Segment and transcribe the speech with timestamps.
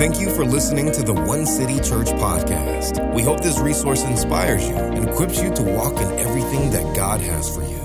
[0.00, 3.14] Thank you for listening to the One City Church podcast.
[3.14, 7.20] We hope this resource inspires you and equips you to walk in everything that God
[7.20, 7.76] has for you.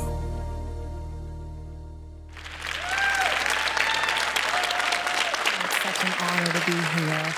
[5.66, 7.36] It's such an honor to be here.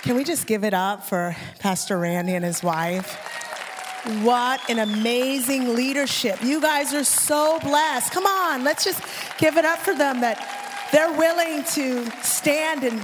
[0.00, 3.14] Can we just give it up for Pastor Randy and his wife?
[4.22, 6.42] What an amazing leadership.
[6.42, 8.10] You guys are so blessed.
[8.10, 9.02] Come on, let's just
[9.36, 10.38] give it up for them that
[10.92, 12.98] they're willing to stand in,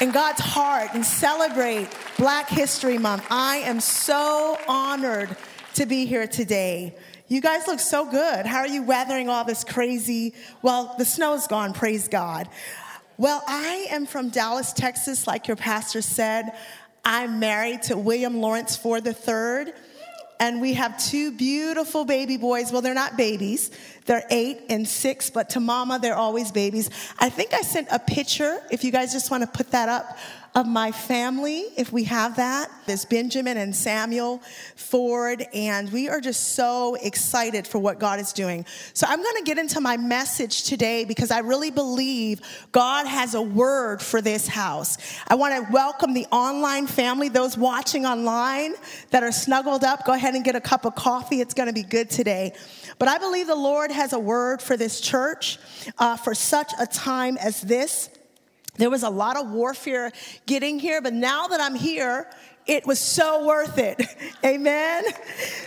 [0.00, 1.86] in God's heart and celebrate
[2.16, 3.26] Black History Month.
[3.30, 5.36] I am so honored
[5.74, 6.94] to be here today.
[7.28, 8.46] You guys look so good.
[8.46, 10.34] How are you weathering all this crazy?
[10.62, 12.48] Well, the snow's gone, praise God.
[13.18, 16.52] Well, I am from Dallas, Texas, like your pastor said.
[17.04, 19.72] I'm married to William Lawrence Ford III,
[20.40, 22.72] and we have two beautiful baby boys.
[22.72, 23.70] Well, they're not babies,
[24.06, 26.90] they're eight and six, but to mama, they're always babies.
[27.18, 30.18] I think I sent a picture, if you guys just want to put that up,
[30.54, 32.68] of my family, if we have that.
[32.86, 34.42] There's Benjamin and Samuel
[34.74, 38.66] Ford, and we are just so excited for what God is doing.
[38.92, 42.40] So I'm going to get into my message today because I really believe
[42.72, 44.98] God has a word for this house.
[45.28, 48.74] I want to welcome the online family, those watching online
[49.10, 50.04] that are snuggled up.
[50.04, 51.40] Go ahead and get a cup of coffee.
[51.40, 52.54] It's going to be good today.
[52.98, 55.58] But I believe the Lord has a word for this church
[55.98, 58.10] uh, for such a time as this.
[58.76, 60.12] There was a lot of warfare
[60.46, 62.26] getting here, but now that I'm here,
[62.66, 64.00] it was so worth it.
[64.44, 65.04] Amen.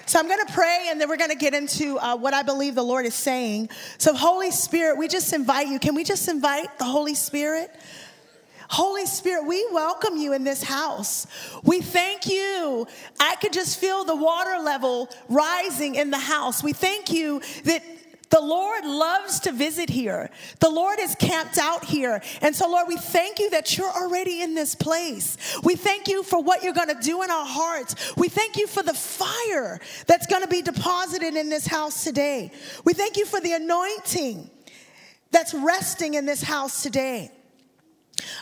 [0.06, 2.44] So I'm going to pray and then we're going to get into uh, what I
[2.44, 3.70] believe the Lord is saying.
[3.98, 5.80] So, Holy Spirit, we just invite you.
[5.80, 7.72] Can we just invite the Holy Spirit?
[8.70, 11.28] Holy Spirit, we welcome you in this house.
[11.64, 12.88] We thank you.
[13.20, 16.64] I could just feel the water level rising in the house.
[16.64, 17.84] We thank you that
[18.34, 20.32] the Lord loves to visit here.
[20.60, 22.20] The Lord is camped out here.
[22.42, 25.38] And so, Lord, we thank you that you're already in this place.
[25.64, 28.16] We thank you for what you're going to do in our hearts.
[28.18, 32.52] We thank you for the fire that's going to be deposited in this house today.
[32.84, 34.50] We thank you for the anointing
[35.30, 37.30] that's resting in this house today.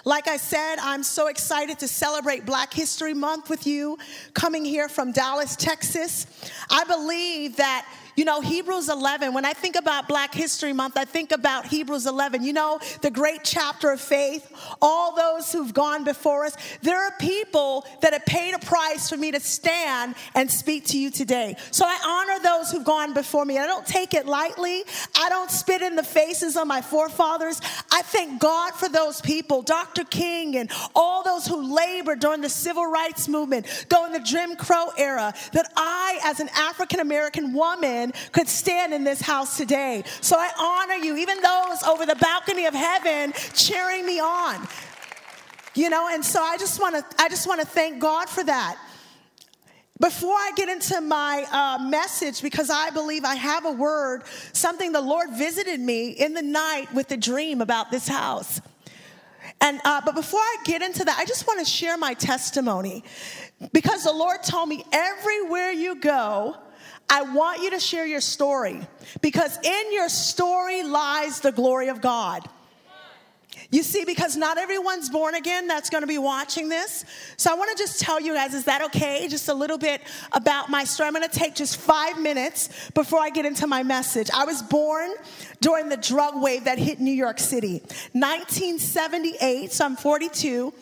[0.05, 3.97] Like I said, I'm so excited to celebrate Black History Month with you,
[4.33, 6.27] coming here from Dallas, Texas.
[6.69, 7.85] I believe that
[8.21, 12.05] you know, Hebrews 11, when I think about Black History Month, I think about Hebrews
[12.05, 12.43] 11.
[12.43, 14.47] You know, the great chapter of faith,
[14.79, 16.55] all those who've gone before us.
[16.83, 20.99] There are people that have paid a price for me to stand and speak to
[20.99, 21.55] you today.
[21.71, 23.57] So I honor those who've gone before me.
[23.57, 24.83] I don't take it lightly.
[25.17, 27.59] I don't spit in the faces of my forefathers.
[27.91, 30.03] I thank God for those people, Dr.
[30.03, 34.89] King and all those who labored during the civil rights movement, during the Jim Crow
[34.95, 40.03] era, that I, as an African American woman, could stand in this house today.
[40.21, 44.67] So I honor you, even those over the balcony of heaven cheering me on.
[45.73, 48.43] You know, and so I just want to I just want to thank God for
[48.43, 48.77] that.
[49.99, 54.91] Before I get into my uh, message, because I believe I have a word, something
[54.91, 58.61] the Lord visited me in the night with a dream about this house.
[59.61, 63.03] And uh, but before I get into that, I just want to share my testimony
[63.73, 66.57] because the Lord told me everywhere you go,
[67.13, 68.79] I want you to share your story
[69.19, 72.47] because in your story lies the glory of God.
[73.71, 77.05] You see, because not everyone's born again that's going to be watching this.
[77.37, 79.25] So I want to just tell you guys, is that okay?
[79.29, 80.01] Just a little bit
[80.33, 81.07] about my story.
[81.07, 84.29] I'm going to take just five minutes before I get into my message.
[84.35, 85.11] I was born
[85.61, 87.79] during the drug wave that hit New York City.
[88.11, 90.73] 1978, so I'm 42.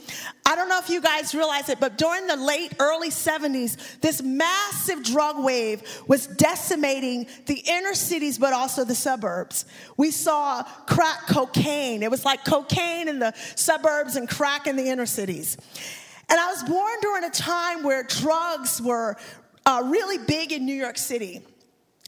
[0.45, 4.23] I don't know if you guys realize it, but during the late, early 70s, this
[4.23, 9.65] massive drug wave was decimating the inner cities, but also the suburbs.
[9.95, 12.01] We saw crack cocaine.
[12.01, 15.57] It was like cocaine in the suburbs and crack in the inner cities.
[16.29, 19.17] And I was born during a time where drugs were
[19.65, 21.41] uh, really big in New York City.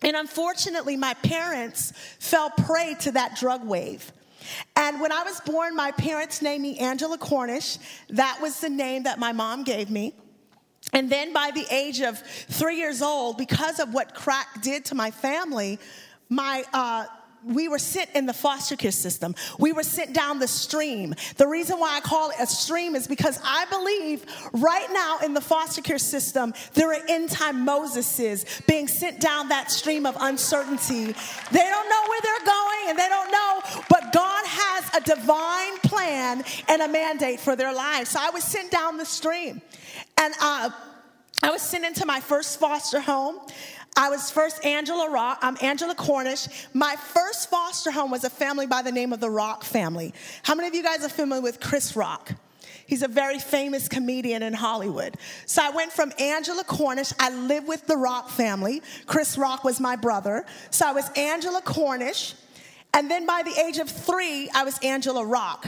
[0.04, 4.12] And unfortunately, my parents fell prey to that drug wave.
[4.76, 7.78] And when I was born, my parents named me Angela Cornish.
[8.10, 10.16] That was the name that my mom gave me.
[10.94, 14.96] And then by the age of three years old, because of what crack did to
[14.96, 15.80] my family,
[16.30, 17.06] my uh,
[17.44, 19.36] we were sent in the foster care system.
[19.58, 21.16] We were sent down the stream.
[21.38, 25.34] The reason why I call it a stream is because I believe right now in
[25.34, 30.16] the foster care system, there are end time Moseses being sent down that stream of
[30.20, 31.06] uncertainty.
[31.06, 35.78] They don't know where they're going and they don't know, but God has a divine
[35.80, 38.12] plan and a mandate for their lives.
[38.12, 39.62] So I was sent down the stream.
[40.18, 40.70] And uh,
[41.44, 43.40] I was sent into my first foster home.
[43.96, 45.40] I was first Angela Rock.
[45.42, 46.48] I'm Angela Cornish.
[46.74, 50.14] My first foster home was a family by the name of the Rock family.
[50.44, 52.32] How many of you guys are familiar with Chris Rock?
[52.88, 55.16] He's a very famous comedian in Hollywood.
[55.46, 57.14] So I went from Angela Cornish.
[57.20, 58.82] I lived with the Rock family.
[59.06, 60.46] Chris Rock was my brother.
[60.72, 62.34] So I was Angela Cornish.
[62.94, 65.68] And then by the age of three, I was Angela Rock,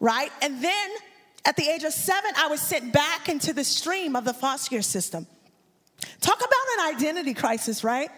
[0.00, 0.30] right?
[0.42, 0.90] And then
[1.44, 4.70] at the age of seven, I was sent back into the stream of the foster
[4.70, 5.26] care system.
[6.20, 8.10] Talk about an identity crisis, right?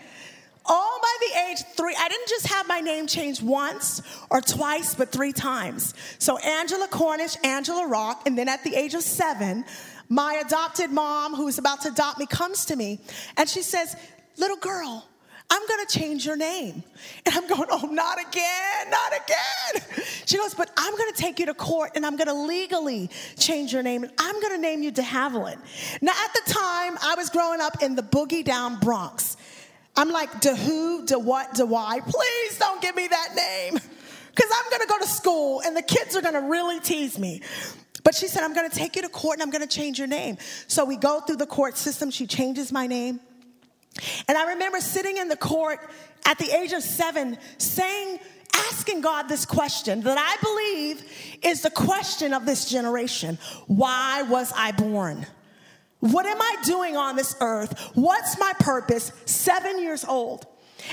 [0.65, 4.95] All by the age three, I didn't just have my name changed once or twice,
[4.95, 5.95] but three times.
[6.19, 9.65] So Angela Cornish, Angela Rock, and then at the age of seven,
[10.11, 13.01] my adopted mom, who's about to adopt me, comes to me
[13.37, 13.97] and she says,
[14.37, 15.09] Little girl,
[15.51, 16.83] I'm gonna change your name.
[17.25, 20.05] And I'm going, oh, not again, not again.
[20.27, 23.09] She goes, but I'm gonna take you to court and I'm gonna legally
[23.39, 25.59] change your name and I'm gonna name you de Havilland.
[26.03, 29.39] Now, at the time, I was growing up in the boogie down Bronx.
[29.97, 32.01] I'm like, de who, de what, de why?
[32.01, 33.75] Please don't give me that name.
[33.75, 37.41] Because I'm gonna go to school and the kids are gonna really tease me.
[38.05, 40.37] But she said, I'm gonna take you to court and I'm gonna change your name.
[40.67, 42.11] So we go through the court system.
[42.11, 43.21] She changes my name.
[44.27, 45.81] And I remember sitting in the court
[46.27, 48.19] at the age of seven saying,
[48.55, 54.53] asking God this question that I believe is the question of this generation Why was
[54.55, 55.27] I born?
[56.01, 57.91] What am I doing on this earth?
[57.95, 59.11] What's my purpose?
[59.27, 60.47] Seven years old.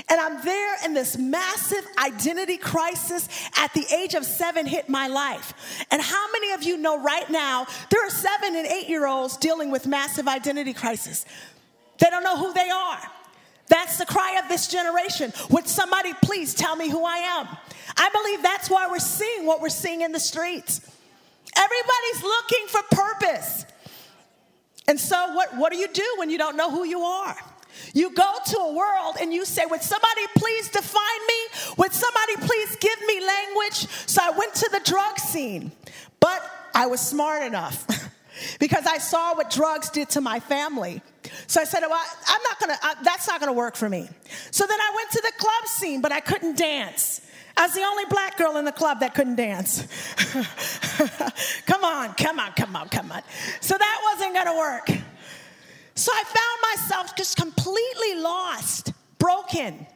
[0.08, 5.06] And I'm there, in this massive identity crisis at the age of seven hit my
[5.06, 5.86] life.
[5.92, 9.36] And how many of you know right now there are seven and eight year olds
[9.36, 11.24] dealing with massive identity crisis?
[11.98, 12.98] They don't know who they are.
[13.68, 15.32] That's the cry of this generation.
[15.50, 17.48] Would somebody please tell me who I am?
[17.96, 20.80] I believe that's why we're seeing what we're seeing in the streets.
[21.56, 23.66] Everybody's looking for purpose.
[24.88, 27.36] And so, what, what do you do when you don't know who you are?
[27.92, 31.74] You go to a world and you say, Would somebody please define me?
[31.78, 33.86] Would somebody please give me language?
[34.06, 35.72] So I went to the drug scene,
[36.20, 36.42] but
[36.74, 37.86] I was smart enough
[38.60, 41.02] because I saw what drugs did to my family.
[41.46, 44.08] So I said, well, I'm not gonna, I, that's not gonna work for me.
[44.50, 47.20] So then I went to the club scene, but I couldn't dance.
[47.56, 49.86] I was the only black girl in the club that couldn't dance.
[51.66, 53.22] come on, come on, come on, come on.
[53.60, 54.90] So that wasn't gonna work.
[55.94, 59.86] So I found myself just completely lost, broken.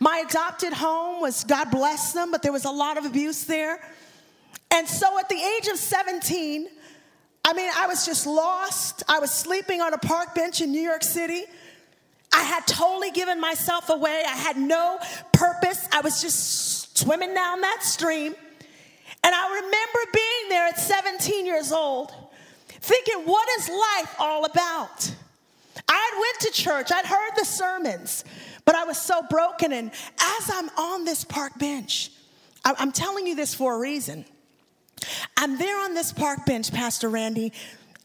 [0.00, 3.80] My adopted home was, God bless them, but there was a lot of abuse there.
[4.72, 6.68] And so at the age of 17,
[7.44, 9.02] I mean, I was just lost.
[9.08, 11.44] I was sleeping on a park bench in New York City.
[12.32, 14.22] I had totally given myself away.
[14.26, 14.98] I had no
[15.32, 15.86] purpose.
[15.92, 18.34] I was just swimming down that stream.
[19.22, 22.12] And I remember being there at 17 years old,
[22.68, 25.14] thinking, what is life all about?
[25.88, 28.24] I had went to church, I'd heard the sermons,
[28.64, 29.72] but I was so broken.
[29.72, 32.10] And as I'm on this park bench,
[32.64, 34.24] I'm telling you this for a reason.
[35.36, 37.52] I'm there on this park bench, Pastor Randy,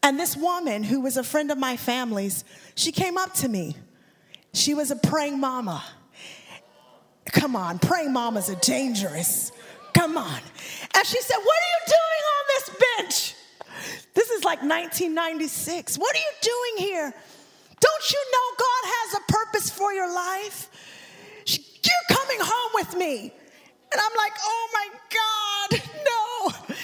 [0.02, 2.44] and this woman who was a friend of my family's,
[2.74, 3.76] she came up to me.
[4.52, 5.84] She was a praying mama.
[7.26, 9.52] Come on, praying mamas are dangerous.
[9.94, 10.40] Come on.
[10.94, 13.34] And she said, What are you doing on this bench?
[14.14, 15.96] This is like 1996.
[15.98, 17.14] What are you doing here?
[17.80, 20.68] Don't you know God has a purpose for your life?
[21.46, 23.32] You're coming home with me.
[23.92, 26.29] And I'm like, Oh my God, no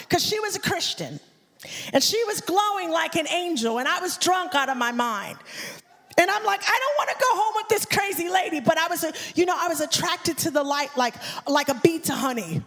[0.08, 1.20] because she was a Christian.
[1.92, 5.38] And she was glowing like an angel, and I was drunk out of my mind.
[6.18, 8.88] And I'm like, I don't want to go home with this crazy lady, but I
[8.88, 11.14] was, a, you know, I was attracted to the light like,
[11.46, 12.62] like a bee to honey.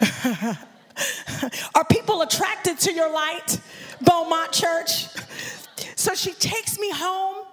[1.74, 3.60] Are people attracted to your light,
[4.00, 5.08] Beaumont Church?
[5.96, 7.46] So she takes me home,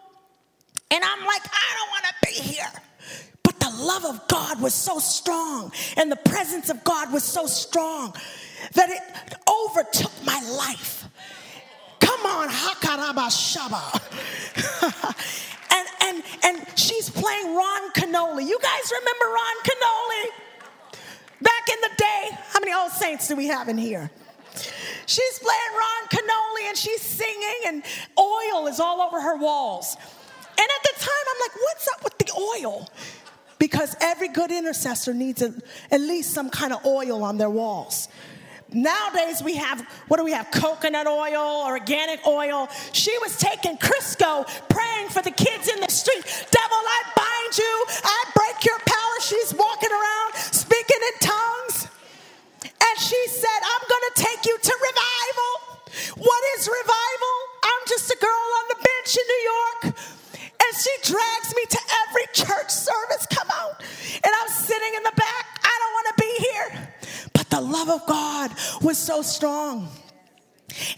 [0.91, 2.71] and I'm like, I don't want to be here.
[3.43, 7.47] But the love of God was so strong, and the presence of God was so
[7.47, 8.13] strong
[8.73, 9.01] that it
[9.47, 11.07] overtook my life.
[11.99, 13.83] Come on, Hakaraba Shaba.
[15.71, 18.47] and, and, and she's playing Ron Kenoly.
[18.47, 20.25] You guys remember Ron Kenoly?
[21.41, 24.11] Back in the day, how many old saints do we have in here?
[25.05, 27.83] She's playing Ron Kenoly and she's singing, and
[28.17, 29.97] oil is all over her walls.
[30.49, 32.87] And at the time, I'm like, what's up with the oil?
[33.57, 35.53] Because every good intercessor needs a,
[35.91, 38.07] at least some kind of oil on their walls.
[38.73, 40.49] Nowadays we have, what do we have?
[40.49, 42.69] Coconut oil, organic oil.
[42.93, 46.23] She was taking Crisco, praying for the kids in the street.
[46.23, 47.85] Devil, I bind you.
[48.03, 49.15] I break your power.
[49.21, 51.87] She's walking around speaking in tongues.
[52.63, 55.51] And she said, I'm going to take you to revival.
[56.23, 57.35] What is revival?
[57.63, 59.99] I'm just a girl on the bench in New York.
[60.47, 63.27] And she drags me to every church service.
[63.27, 63.83] Come out.
[64.15, 65.59] And I'm sitting in the back.
[65.59, 66.91] I don't want to be here
[67.51, 69.89] the love of God was so strong.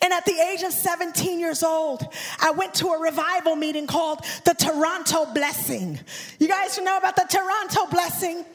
[0.02, 2.08] And at the age of 17 years old,
[2.40, 6.00] I went to a revival meeting called the Toronto Blessing.
[6.40, 8.46] You guys know about the Toronto Blessing?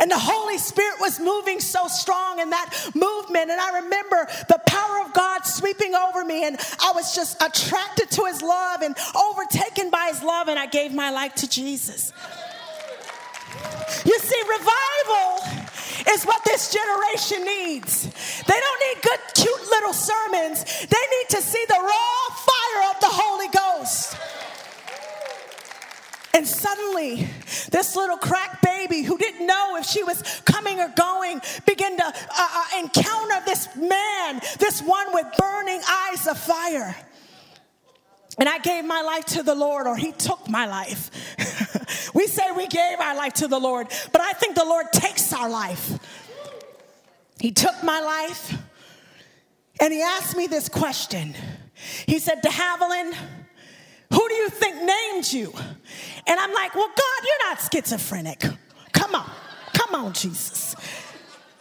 [0.00, 3.50] And the Holy Spirit was moving so strong in that movement.
[3.50, 6.44] And I remember the power of God sweeping over me.
[6.44, 10.48] And I was just attracted to his love and overtaken by his love.
[10.48, 12.12] And I gave my life to Jesus.
[14.04, 15.37] You see, revival
[16.10, 18.04] is what this generation needs.
[18.44, 23.00] They don't need good, cute little sermons, they need to see the raw fire of
[23.00, 24.16] the Holy Ghost.
[26.34, 27.28] And suddenly,
[27.70, 32.04] this little crack baby who didn't know if she was coming or going began to
[32.04, 36.94] uh, uh, encounter this man, this one with burning eyes of fire.
[38.38, 41.10] And I gave my life to the Lord, or He took my life.
[42.14, 45.32] we say we gave our life to the Lord, but I think the Lord takes
[45.32, 45.98] our life.
[47.40, 48.56] He took my life,
[49.80, 51.34] and He asked me this question.
[52.06, 53.14] He said, De Havilland,
[54.12, 55.52] who do you think named you?
[56.26, 58.44] And I'm like, Well, God, you're not schizophrenic.
[58.92, 59.30] Come on,
[59.72, 60.76] come on, Jesus.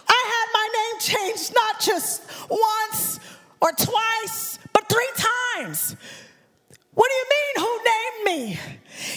[0.07, 3.19] I had my name changed not just once
[3.61, 5.11] or twice, but three
[5.55, 5.95] times.
[6.97, 8.59] What do you mean, who named me?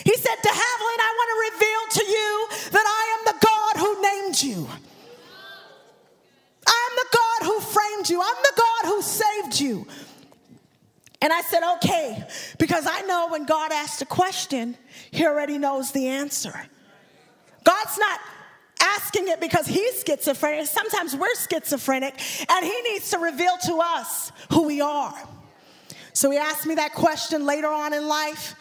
[0.04, 3.74] He said, De Havilland, I want to reveal to you that I am the God
[3.80, 4.68] who named you.
[6.66, 8.20] I am the God who framed you.
[8.20, 9.86] I'm the God who saved you.
[11.22, 12.22] And I said, okay,
[12.58, 14.76] because I know when God asks a question,
[15.10, 16.52] He already knows the answer.
[17.64, 18.20] God's not
[18.82, 20.66] asking it because He's schizophrenic.
[20.66, 22.12] Sometimes we're schizophrenic,
[22.46, 25.14] and He needs to reveal to us who we are.
[26.12, 28.54] So he asked me that question later on in life.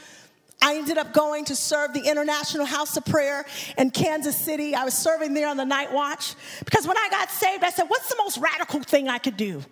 [0.61, 3.45] I ended up going to serve the International House of Prayer
[3.77, 4.75] in Kansas City.
[4.75, 7.85] I was serving there on the night watch because when I got saved, I said,
[7.85, 9.63] What's the most radical thing I could do?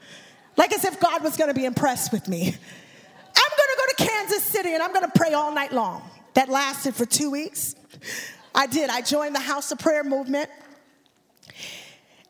[0.55, 2.41] Like as if God was going to be impressed with me.
[2.43, 6.10] I'm going to go to Kansas City and I'm going to pray all night long.
[6.34, 7.75] That lasted for two weeks.
[8.55, 8.89] I did.
[8.89, 10.50] I joined the House of Prayer movement.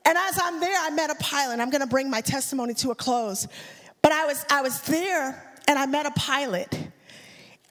[0.06, 1.60] And as I'm there, I met a pilot.
[1.60, 3.48] I'm going to bring my testimony to a close.
[4.08, 6.74] But I was, I was there and I met a pilot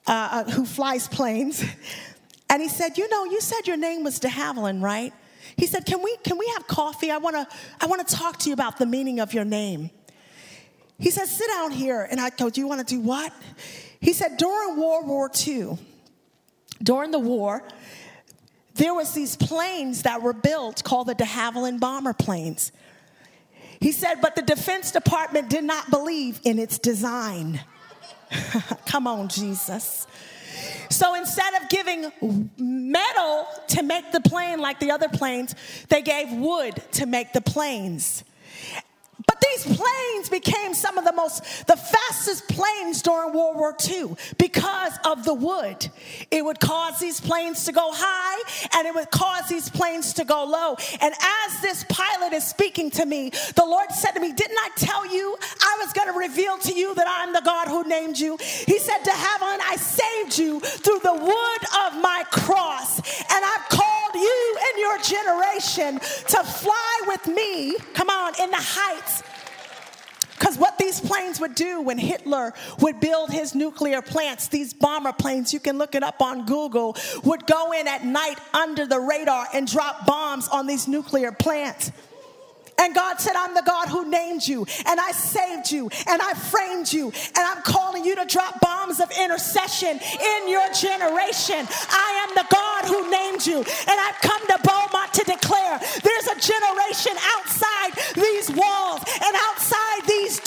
[0.05, 1.65] uh, uh, who flies planes.
[2.49, 5.13] And he said, You know, you said your name was de Havilland, right?
[5.57, 7.09] He said, Can we, can we have coffee?
[7.09, 7.47] I wanna,
[7.81, 9.89] I wanna talk to you about the meaning of your name.
[10.99, 12.07] He said, Sit down here.
[12.09, 13.33] And I go, Do you wanna do what?
[13.99, 15.79] He said, During World War II,
[16.83, 17.63] during the war,
[18.75, 22.71] there was these planes that were built called the de Havilland bomber planes.
[23.79, 27.61] He said, but the Defense Department did not believe in its design.
[28.85, 30.07] Come on, Jesus.
[30.89, 32.11] So instead of giving
[32.57, 35.53] metal to make the plane like the other planes,
[35.89, 38.23] they gave wood to make the planes.
[39.25, 44.15] But these planes became some of the most, the fastest planes during World War II
[44.37, 45.89] because of the wood.
[46.29, 50.25] It would cause these planes to go high and it would cause these planes to
[50.25, 50.75] go low.
[51.01, 54.69] And as this pilot is speaking to me, the Lord said to me, Didn't I
[54.75, 58.19] tell you I was going to reveal to you that I'm the God who named
[58.19, 58.37] you?
[58.37, 62.99] He said, de Havilland, I saved you through the wood of my cross.
[62.99, 68.57] And I've called you and your generation to fly with me, come on, in the
[68.59, 69.23] heights
[70.37, 75.11] because what these planes would do when Hitler would build his nuclear plants, these bomber
[75.11, 78.99] planes, you can look it up on Google, would go in at night under the
[78.99, 81.91] radar and drop bombs on these nuclear plants.
[82.79, 86.33] And God said, I'm the God who named you, and I saved you, and I
[86.33, 91.67] framed you, and I'm calling you to drop bombs of intercession in your generation.
[91.89, 96.27] I am the God who named you, and I've come to Beaumont to declare there's
[96.27, 100.39] a generation outside these walls and outside these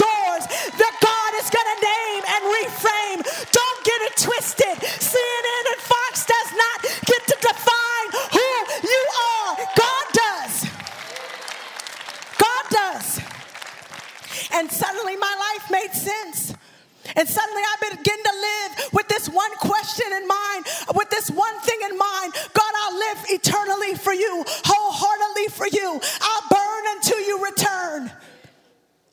[17.20, 21.60] And suddenly I begin to live with this one question in mind, with this one
[21.60, 26.00] thing in mind God, I'll live eternally for you, wholeheartedly for you.
[26.22, 28.10] I'll burn until you return.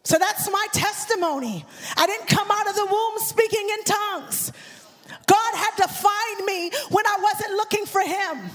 [0.06, 1.66] So that's my testimony.
[1.98, 4.54] I didn't come out of the womb speaking in tongues.
[5.26, 8.50] God had to find me when I wasn't looking for Him.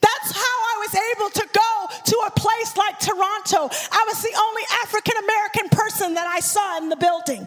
[0.00, 3.68] That's how I was able to go to a place like Toronto.
[3.92, 7.46] I was the only African American person that I saw in the building.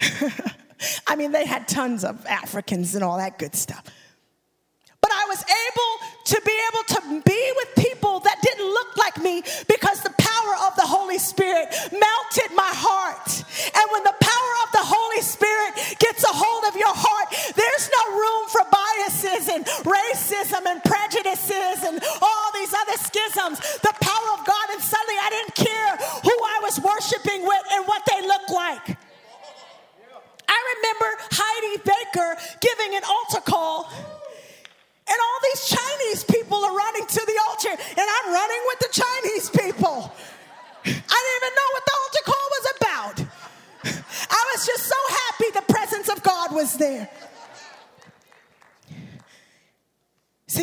[1.06, 3.84] I mean, they had tons of Africans and all that good stuff.
[5.00, 5.92] But I was able
[6.34, 10.54] to be able to be with people that didn't look like me because the power
[10.66, 13.30] of the Holy Spirit melted my heart.
[13.70, 17.86] And when the power of the Holy Spirit gets a hold of your heart, there's
[17.86, 23.62] no room for biases and racism and prejudices and all these other schisms.
[23.86, 25.92] The power of God, and suddenly I didn't care
[26.26, 29.05] who I was worshiping with and what they looked like.
[30.48, 33.90] I remember Heidi Baker giving an altar call.
[35.08, 38.90] And all these Chinese people are running to the altar, and I'm running with the
[38.90, 39.65] Chinese people.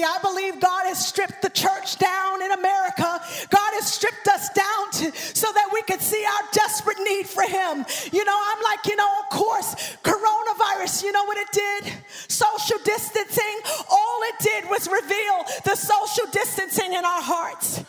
[0.04, 3.22] See, I believe God has stripped the church down in America.
[3.50, 7.44] God has stripped us down to, so that we could see our desperate need for
[7.44, 7.86] Him.
[8.12, 11.94] You know, I'm like, you know, of course, coronavirus, you know what it did?
[12.28, 13.58] Social distancing,
[13.90, 17.84] all it did was reveal the social distancing in our hearts.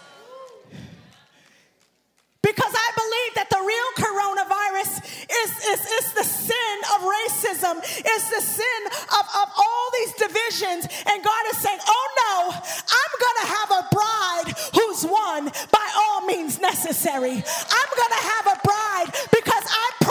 [2.44, 8.22] Because I believe that the real coronavirus is, is, is the sin of racism, is
[8.28, 8.80] the sin
[9.16, 10.84] of, of all these divisions.
[11.08, 15.86] And God is saying, oh no, I'm going to have a bride who's won by
[15.96, 17.32] all means necessary.
[17.32, 20.03] I'm going to have a bride because I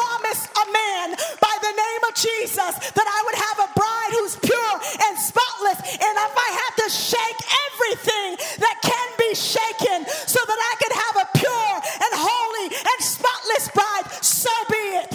[0.71, 4.75] man by the name of Jesus that I would have a bride who's pure
[5.07, 5.79] and spotless.
[5.99, 8.29] And if I have to shake everything
[8.59, 13.65] that can be shaken so that I can have a pure and holy and spotless
[13.73, 15.11] bride, so be it.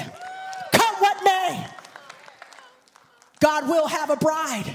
[0.73, 1.67] Come what may.
[3.41, 4.75] God will have a bride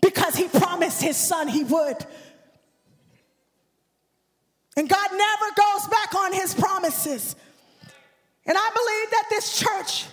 [0.00, 1.96] because he promised his son he would.
[4.76, 7.34] And God never goes back on his promises.
[8.48, 10.06] And I believe that this church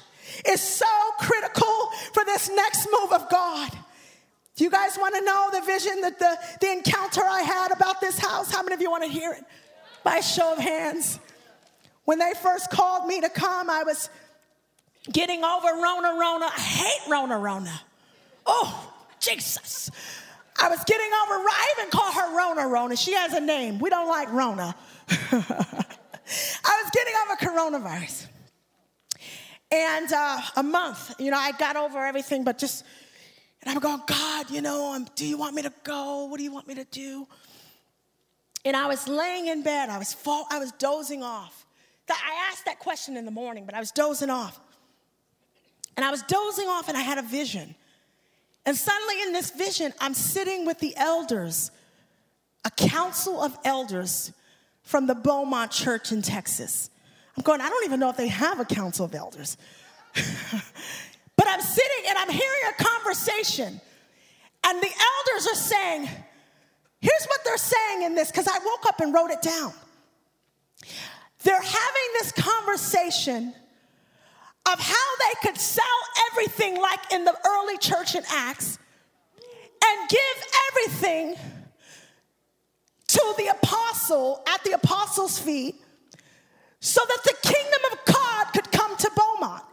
[0.46, 0.86] is so
[1.20, 3.72] critical for this next move of God.
[4.56, 8.02] Do you guys want to know the vision that the, the encounter I had about
[8.02, 8.54] this house?
[8.54, 9.44] How many of you want to hear it?
[10.04, 11.20] By show of hands.
[12.04, 14.10] When they first called me to come, I was
[15.12, 16.46] getting over Rona Rona.
[16.46, 17.82] I hate Rona Rona.
[18.46, 19.90] Oh, Jesus.
[20.62, 22.96] I was getting over, I even call her Rona Rona.
[22.96, 23.80] She has a name.
[23.80, 24.76] We don't like Rona.
[27.36, 28.28] Coronavirus.
[29.72, 32.84] And uh, a month, you know, I got over everything, but just,
[33.62, 36.26] and I'm going, God, you know, um, do you want me to go?
[36.26, 37.28] What do you want me to do?
[38.64, 39.90] And I was laying in bed.
[39.90, 41.66] I was fall, I was dozing off.
[42.10, 44.60] I asked that question in the morning, but I was dozing off.
[45.98, 47.74] And I was dozing off, and I had a vision.
[48.66, 51.72] And suddenly, in this vision, I'm sitting with the elders,
[52.64, 54.34] a council of elders
[54.84, 56.90] from the Beaumont Church in Texas.
[57.38, 59.58] I'm going, I don't even know if they have a council of elders.
[60.14, 63.82] but I'm sitting and I'm hearing a conversation,
[64.64, 66.10] and the elders are saying,
[67.02, 69.74] Here's what they're saying in this, because I woke up and wrote it down.
[71.44, 73.54] They're having this conversation
[74.66, 75.86] of how they could sell
[76.32, 78.80] everything like in the early church in Acts
[79.86, 81.36] and give everything
[83.10, 85.76] to the apostle at the apostles' feet
[86.86, 89.64] so that the kingdom of God could come to Beaumont.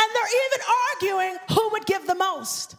[0.00, 2.74] And they're even arguing who would give the most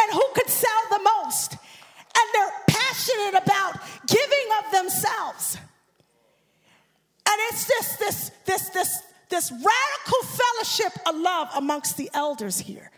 [0.00, 1.52] and who could sell the most.
[1.52, 5.58] And they're passionate about giving of themselves.
[7.28, 12.90] And it's this, this, this, this, this radical fellowship of love amongst the elders here.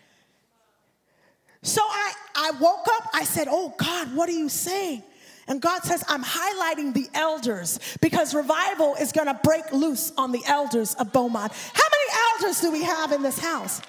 [1.63, 5.03] So I, I woke up, I said, Oh God, what are you saying?
[5.49, 10.33] And God says, I'm highlighting the elders because revival is going to break loose on
[10.33, 11.53] the elders of Beaumont.
[11.73, 13.81] How many elders do we have in this house?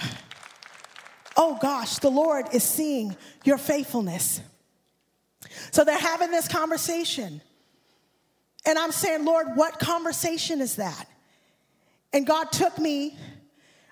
[1.34, 4.42] Oh gosh, the Lord is seeing your faithfulness.
[5.70, 7.40] So they're having this conversation.
[8.66, 11.06] And I'm saying, Lord, what conversation is that?
[12.12, 13.16] And God took me,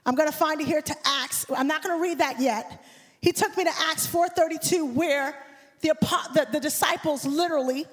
[0.05, 1.47] I'm going to find it here to Acts.
[1.57, 2.85] I'm not going to read that yet.
[3.23, 5.35] He took me to Acts 4:32 where
[5.81, 5.95] the,
[6.35, 7.87] the, the disciples literally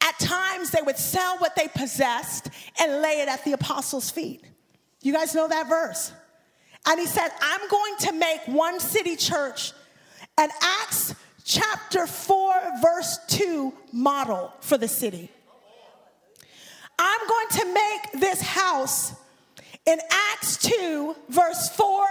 [0.00, 2.48] at times they would sell what they possessed
[2.80, 4.42] and lay it at the apostles' feet.
[5.02, 6.12] You guys know that verse?
[6.86, 9.72] And he said, I'm going to make one city church
[10.36, 15.30] an Acts chapter 4, verse 2 model for the city.
[16.98, 19.14] I'm going to make this house
[19.86, 19.98] in
[20.32, 22.06] Acts 2, verse 4,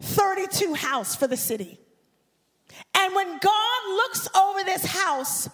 [0.00, 1.78] 32 house for the city.
[2.94, 5.48] And when God looks over this house,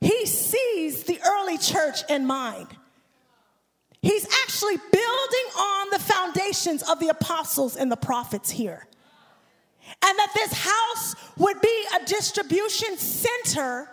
[0.00, 2.68] he sees the early church in mind.
[4.00, 8.86] He's actually building on the foundations of the apostles and the prophets here.
[10.02, 13.88] and that this house would be a distribution center,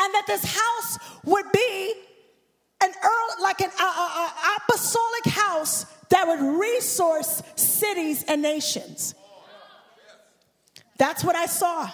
[0.00, 1.94] and that this house would be
[2.82, 3.70] an early, like an
[4.56, 9.14] apostolic house that would resource cities and nations.
[10.96, 11.90] That's what I saw.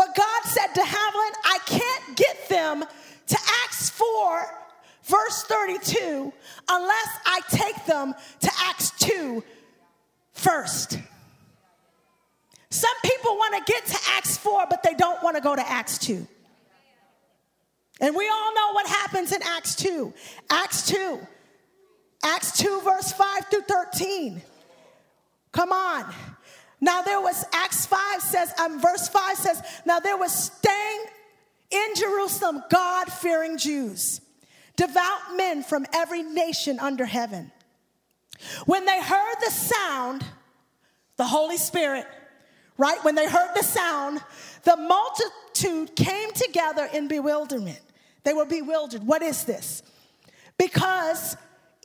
[0.00, 2.82] But God said to Havilland, I can't get them
[3.26, 4.46] to Acts 4,
[5.04, 6.32] verse 32,
[6.70, 9.44] unless I take them to Acts 2
[10.32, 10.98] first.
[12.70, 15.70] Some people want to get to Acts 4, but they don't want to go to
[15.70, 16.26] Acts 2.
[18.00, 20.14] And we all know what happens in Acts 2.
[20.48, 21.20] Acts 2.
[22.24, 24.40] Acts 2, verse 5 through 13.
[25.52, 26.10] Come on.
[26.80, 31.04] Now there was, Acts 5 says, um, verse 5 says, now there was staying
[31.70, 34.20] in Jerusalem God fearing Jews,
[34.76, 37.52] devout men from every nation under heaven.
[38.64, 40.24] When they heard the sound,
[41.16, 42.06] the Holy Spirit,
[42.78, 43.02] right?
[43.04, 44.20] When they heard the sound,
[44.64, 47.80] the multitude came together in bewilderment.
[48.24, 49.06] They were bewildered.
[49.06, 49.82] What is this?
[50.58, 51.36] Because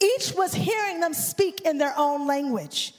[0.01, 2.93] each was hearing them speak in their own language.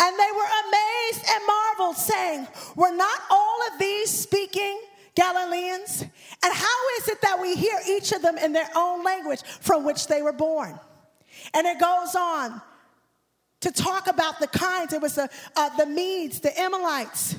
[0.00, 4.80] And they were amazed and marveled, saying, Were not all of these speaking
[5.14, 6.02] Galileans?
[6.02, 9.84] And how is it that we hear each of them in their own language from
[9.84, 10.78] which they were born?
[11.54, 12.60] And it goes on
[13.60, 14.92] to talk about the kinds.
[14.92, 17.36] It was the, uh, the Medes, the Elamites,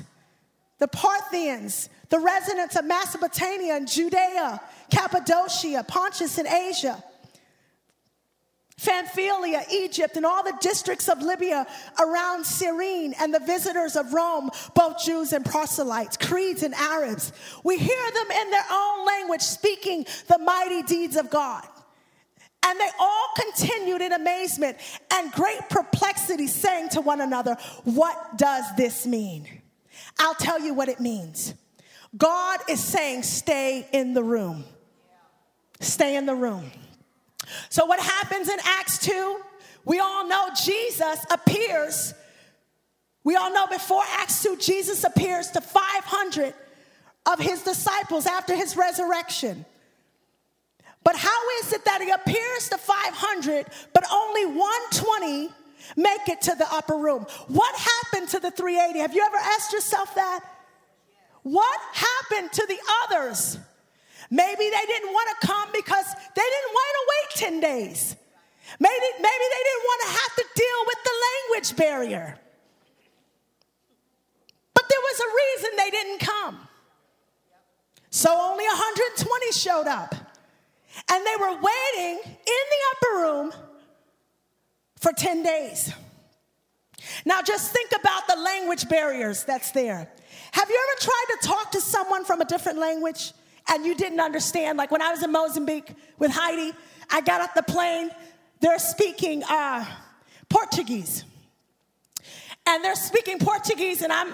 [0.78, 7.02] the Parthians, the residents of Mesopotamia and Judea, Cappadocia, Pontus and Asia
[8.84, 11.66] Pamphylia, Egypt, and all the districts of Libya
[11.98, 17.32] around Cyrene, and the visitors of Rome, both Jews and proselytes, Cretes and Arabs.
[17.64, 21.66] We hear them in their own language speaking the mighty deeds of God.
[22.64, 24.76] And they all continued in amazement
[25.12, 29.48] and great perplexity, saying to one another, What does this mean?
[30.18, 31.54] I'll tell you what it means.
[32.16, 34.64] God is saying, Stay in the room.
[35.80, 36.70] Stay in the room.
[37.68, 39.40] So, what happens in Acts 2?
[39.84, 42.14] We all know Jesus appears.
[43.24, 46.54] We all know before Acts 2, Jesus appears to 500
[47.26, 49.64] of his disciples after his resurrection.
[51.04, 55.50] But how is it that he appears to 500, but only 120
[55.96, 57.26] make it to the upper room?
[57.48, 58.98] What happened to the 380?
[59.00, 60.40] Have you ever asked yourself that?
[61.42, 63.58] What happened to the others?
[64.30, 68.16] Maybe they didn't want to come because they didn't want to wait 10 days.
[68.78, 72.38] Maybe, maybe they didn't want to have to deal with the language barrier.
[74.74, 76.68] But there was a reason they didn't come.
[78.10, 80.14] So only 120 showed up.
[81.10, 83.52] And they were waiting in the upper room
[85.00, 85.92] for 10 days.
[87.24, 90.10] Now, just think about the language barriers that's there.
[90.52, 93.32] Have you ever tried to talk to someone from a different language?
[93.68, 94.78] And you didn't understand.
[94.78, 96.76] Like when I was in Mozambique with Heidi,
[97.10, 98.10] I got off the plane,
[98.60, 99.84] they're speaking uh,
[100.48, 101.24] Portuguese.
[102.66, 104.28] And they're speaking Portuguese, and I'm,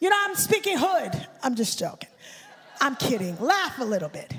[0.00, 1.12] you know, I'm speaking hood.
[1.42, 2.08] I'm just joking.
[2.80, 3.38] I'm kidding.
[3.38, 4.32] Laugh a little bit.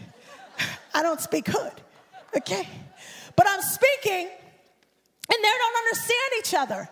[0.93, 1.71] I don't speak hood,
[2.35, 2.67] okay?
[3.35, 6.89] But I'm speaking, and they don't understand each other.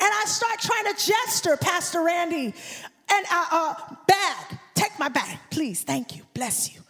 [0.00, 2.54] And I start trying to gesture, Pastor Randy,
[3.12, 3.74] and uh, uh,
[4.06, 6.82] bag, take my bag, please, thank you, bless you.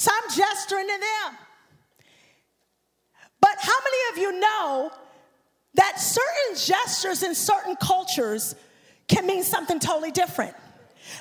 [0.00, 1.38] So I'm gesturing to them.
[3.38, 4.90] But how many of you know
[5.74, 8.54] that certain gestures in certain cultures
[9.08, 10.56] can mean something totally different?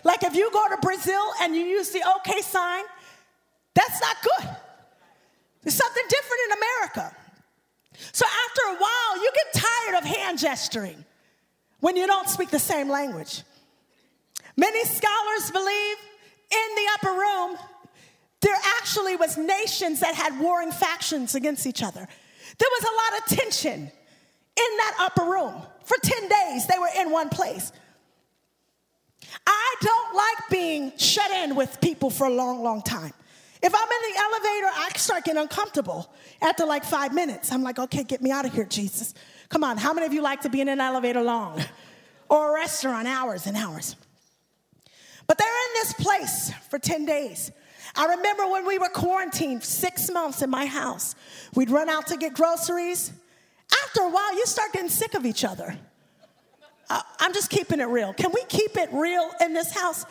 [0.06, 2.86] Like if you go to Brazil and you use the okay sign,
[3.74, 4.50] that's not good.
[5.64, 7.16] There's something different in America.
[8.14, 11.04] So after a while, you get tired of hand gesturing
[11.82, 13.44] when you don't speak the same language.
[14.56, 15.98] Many scholars believe
[16.50, 17.58] in the upper room
[18.42, 22.08] there actually was nations that had warring factions against each other.
[22.58, 25.62] There was a lot of tension in that upper room.
[25.84, 27.72] For 10 days, they were in one place.
[29.46, 33.14] I don't like being shut in with people for a long, long time.
[33.62, 37.52] If I'm in the elevator, I start getting uncomfortable after like five minutes.
[37.52, 39.14] I'm like, okay, get me out of here, Jesus.
[39.50, 41.62] Come on, how many of you like to be in an elevator long
[42.30, 43.96] or a restaurant hours and hours?
[45.28, 47.52] But they're in this place for 10 days.
[47.96, 51.16] I remember when we were quarantined six months in my house,
[51.56, 53.12] we'd run out to get groceries.
[53.84, 55.78] After a while, you start getting sick of each other.
[56.90, 58.14] Uh, I'm just keeping it real.
[58.14, 60.06] Can we keep it real in this house?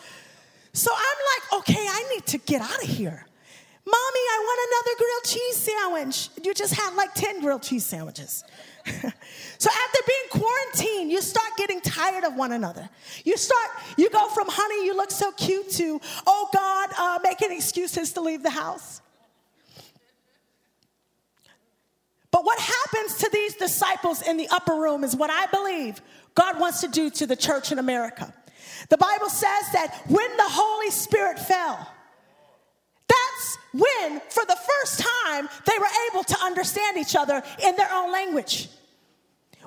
[0.73, 3.27] So I'm like, okay, I need to get out of here.
[3.85, 8.45] Mommy, I want another grilled cheese sandwich, you just had like 10 grilled cheese sandwiches.
[9.59, 12.89] so after being quarantined, you start getting tired of one another.
[13.25, 17.53] You start, you go from honey, you look so cute to, oh God, uh, making
[17.53, 19.01] excuses to leave the house.
[22.31, 26.01] But what happens to these disciples in the upper room is what I believe
[26.35, 28.33] God wants to do to the church in America.
[28.91, 31.89] The Bible says that when the Holy Spirit fell,
[33.09, 37.93] that's when, for the first time, they were able to understand each other in their
[37.93, 38.69] own language.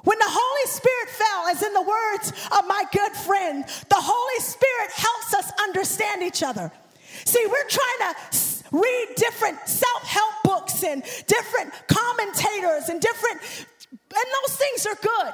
[0.04, 4.40] When the Holy Spirit fell, as in the words of my good friend, the Holy
[4.40, 6.72] Spirit helps us understand each other.
[7.26, 8.18] See, we're trying to
[8.72, 13.42] read different self help books and different commentators and different,
[13.92, 15.34] and those things are good.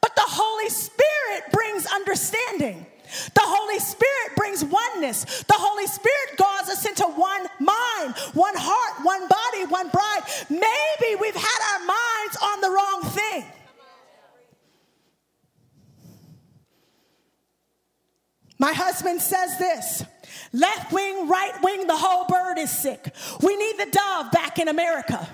[0.00, 2.86] But the Holy Spirit brings understanding.
[3.34, 5.44] The Holy Spirit brings oneness.
[5.44, 10.22] The Holy Spirit draws us into one mind, one heart, one body, one bride.
[10.50, 13.44] Maybe we've had our minds on the wrong thing.
[18.64, 20.06] My husband says this
[20.54, 23.14] left wing, right wing, the whole bird is sick.
[23.42, 25.28] We need the dove back in America.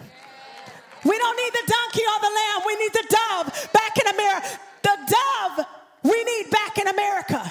[1.05, 2.63] We don't need the donkey or the lamb.
[2.67, 4.49] We need the dove back in America.
[4.83, 5.67] The dove
[6.03, 7.49] we need back in America.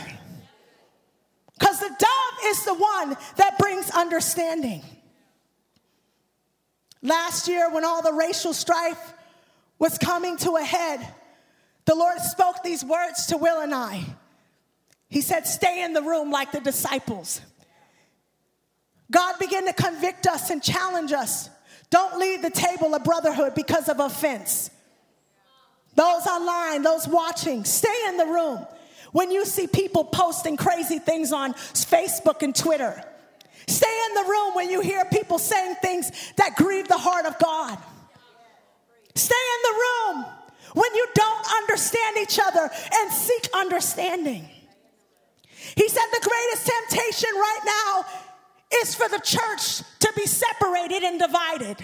[1.57, 4.83] Because the dove is the one that brings understanding.
[7.01, 9.13] Last year, when all the racial strife
[9.79, 11.07] was coming to a head,
[11.85, 14.03] the Lord spoke these words to Will and I.
[15.09, 17.41] He said, Stay in the room like the disciples.
[19.11, 21.49] God began to convict us and challenge us.
[21.89, 24.69] Don't leave the table of brotherhood because of offense.
[25.95, 28.65] Those online, those watching, stay in the room.
[29.11, 33.03] When you see people posting crazy things on Facebook and Twitter,
[33.67, 37.39] stay in the room when you hear people saying things that grieve the heart of
[37.39, 37.77] God.
[39.15, 40.25] Stay in the room
[40.75, 44.47] when you don't understand each other and seek understanding.
[45.75, 48.05] He said the greatest temptation right now
[48.81, 51.77] is for the church to be separated and divided.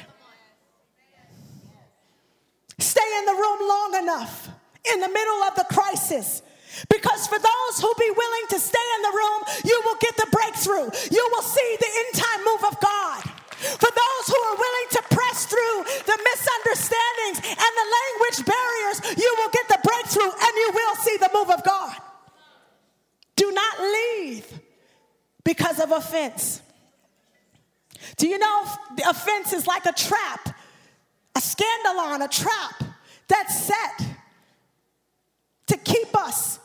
[2.78, 4.50] Stay in the room long enough
[4.94, 6.42] in the middle of the crisis.
[6.90, 10.28] Because for those who be willing to stay in the room, you will get the
[10.32, 10.92] breakthrough.
[11.10, 13.24] You will see the end time move of God.
[13.56, 19.32] For those who are willing to press through the misunderstandings and the language barriers, you
[19.40, 21.96] will get the breakthrough and you will see the move of God.
[23.36, 24.60] Do not leave
[25.44, 26.62] because of offense.
[28.18, 30.50] Do you know the offense is like a trap,
[31.36, 32.84] a scandalon, a trap
[33.28, 34.08] that's set
[35.68, 36.60] to keep us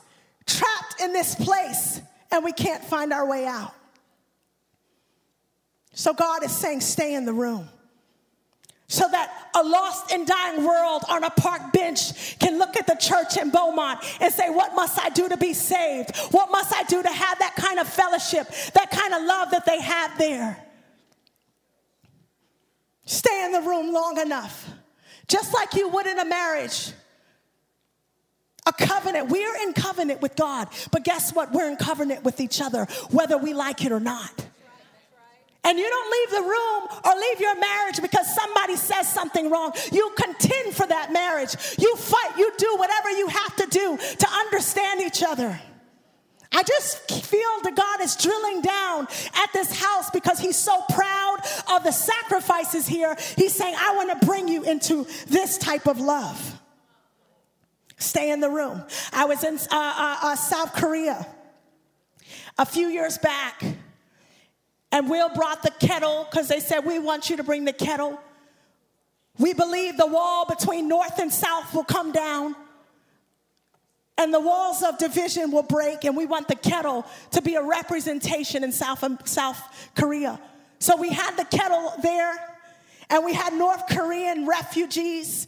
[0.45, 3.73] trapped in this place and we can't find our way out.
[5.93, 7.67] So God is saying, stay in the room.
[8.91, 12.95] So that a lost and dying world on a park bench can look at the
[12.95, 16.13] church in Beaumont and say, What must I do to be saved?
[16.31, 19.65] What must I do to have that kind of fellowship, that kind of love that
[19.65, 20.61] they have there?
[23.05, 24.69] Stay in the room long enough,
[25.25, 26.91] just like you would in a marriage.
[28.65, 29.29] A covenant.
[29.29, 31.53] We're in covenant with God, but guess what?
[31.53, 34.50] We're in covenant with each other, whether we like it or not.
[35.63, 39.73] And you don't leave the room or leave your marriage because somebody says something wrong.
[39.91, 41.55] You contend for that marriage.
[41.77, 42.37] You fight.
[42.37, 45.59] You do whatever you have to do to understand each other.
[46.53, 51.37] I just feel that God is drilling down at this house because He's so proud
[51.71, 53.15] of the sacrifices here.
[53.37, 56.59] He's saying, I want to bring you into this type of love.
[57.97, 58.83] Stay in the room.
[59.13, 61.25] I was in uh, uh, uh, South Korea
[62.57, 63.63] a few years back,
[64.91, 68.19] and Will brought the kettle because they said, We want you to bring the kettle.
[69.37, 72.55] We believe the wall between North and South will come down
[74.21, 77.63] and the walls of division will break, and we want the kettle to be a
[77.63, 80.39] representation in South, South Korea.
[80.77, 82.37] So we had the kettle there,
[83.09, 85.47] and we had North Korean refugees.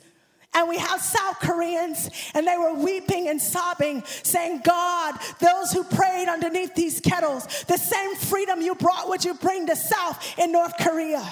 [0.55, 5.83] And we had South Koreans, and they were weeping and sobbing, saying, God, those who
[5.83, 10.51] prayed underneath these kettles, the same freedom you brought, would you bring to South in
[10.51, 11.23] North Korea?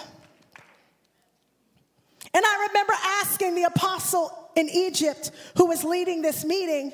[2.34, 6.92] And I remember asking the apostle in Egypt who was leading this meeting,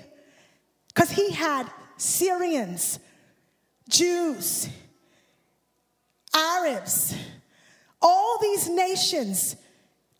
[0.90, 3.00] because he had Syrians,
[3.88, 4.68] Jews,
[6.36, 7.16] Arabs,
[8.02, 9.56] all these nations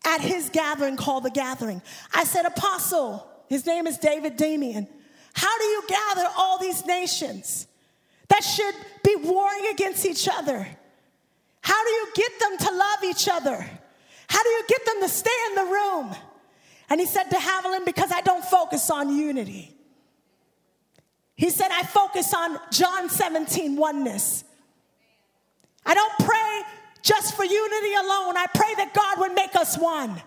[0.04, 1.82] at his gathering called the gathering.
[2.14, 4.86] I said, Apostle, his name is David Demian.
[5.34, 7.66] How do you gather all these nations
[8.28, 10.66] that should be warring against each other?
[11.60, 13.70] How do you get them to love each other?
[14.28, 16.14] How do you get them to stay in the room?
[16.90, 19.74] And he said to Havilland, Because I don't focus on unity.
[21.34, 24.44] He said, I focus on John 17 oneness.
[25.86, 26.47] I don't pray
[27.08, 28.36] just for unity alone.
[28.36, 30.20] I pray that God would make us one.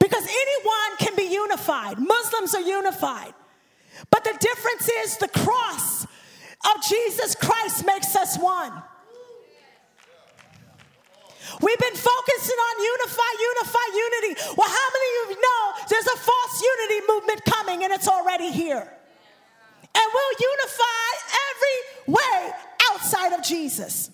[0.00, 1.98] Because anyone can be unified.
[1.98, 3.34] Muslims are unified.
[4.10, 8.72] But the difference is the cross of Jesus Christ makes us one.
[11.62, 14.32] We've been focusing on unify, unify, unity.
[14.56, 18.50] Well, how many of you know there's a false unity movement coming and it's already
[18.50, 18.86] here?
[19.94, 21.08] And we'll unify
[21.50, 22.52] every way
[22.92, 24.10] outside of Jesus.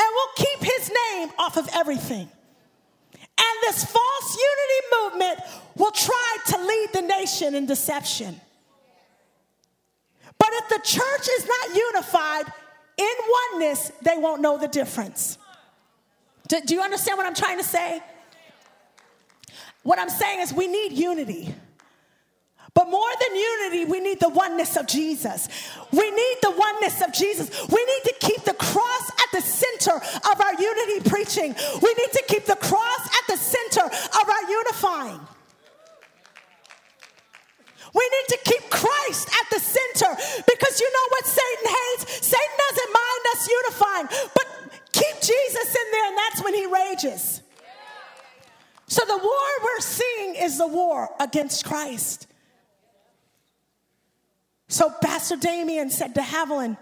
[0.00, 2.28] And we'll keep his name off of everything.
[3.38, 5.40] And this false unity movement
[5.76, 8.40] will try to lead the nation in deception.
[10.38, 12.52] But if the church is not unified
[12.96, 13.14] in
[13.52, 15.38] oneness, they won't know the difference.
[16.48, 18.02] Do, do, you understand what I'm trying to say?
[19.82, 21.54] What I'm saying is we need unity.
[22.74, 25.48] But more than unity, we need the oneness of Jesus.
[25.92, 27.50] We need the oneness of Jesus.
[27.68, 28.37] We need to keep
[31.28, 31.54] preaching.
[31.82, 35.20] We need to keep the cross at the center of our unifying.
[37.94, 40.14] We need to keep Christ at the center
[40.46, 42.26] because you know what Satan hates?
[42.26, 44.46] Satan doesn't mind us unifying, but
[44.92, 47.42] keep Jesus in there and that's when he rages.
[48.88, 52.26] So the war we're seeing is the war against Christ.
[54.68, 56.76] So Pastor Demian said to Havilland,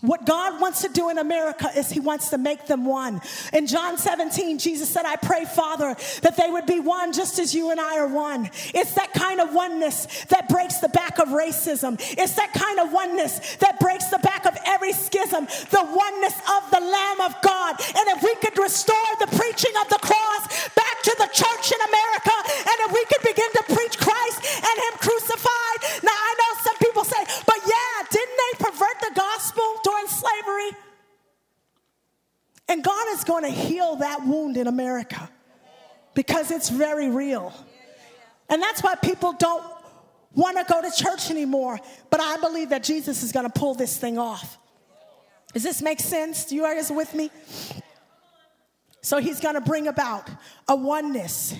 [0.00, 3.20] what God wants to do in America is He wants to make them one.
[3.52, 7.54] In John 17, Jesus said, I pray, Father, that they would be one just as
[7.54, 8.50] you and I are one.
[8.74, 12.00] It's that kind of oneness that breaks the back of racism.
[12.16, 16.70] It's that kind of oneness that breaks the back of every schism, the oneness of
[16.70, 17.76] the Lamb of God.
[17.80, 21.80] And if we could restore the preaching of the cross back to the church in
[21.80, 25.78] America, and if we could begin to preach Christ and Him crucified.
[26.04, 27.22] Now, I know some people say,
[29.40, 29.70] gospel?
[29.82, 30.78] during slavery.
[32.68, 35.28] And God is going to heal that wound in America
[36.14, 37.52] because it's very real.
[38.48, 39.64] And that's why people don't
[40.34, 41.78] want to go to church anymore.
[42.10, 44.58] But I believe that Jesus is going to pull this thing off.
[45.52, 46.44] Does this make sense?
[46.44, 47.30] Do you guys with me?
[49.02, 50.30] So he's going to bring about
[50.68, 51.54] a oneness.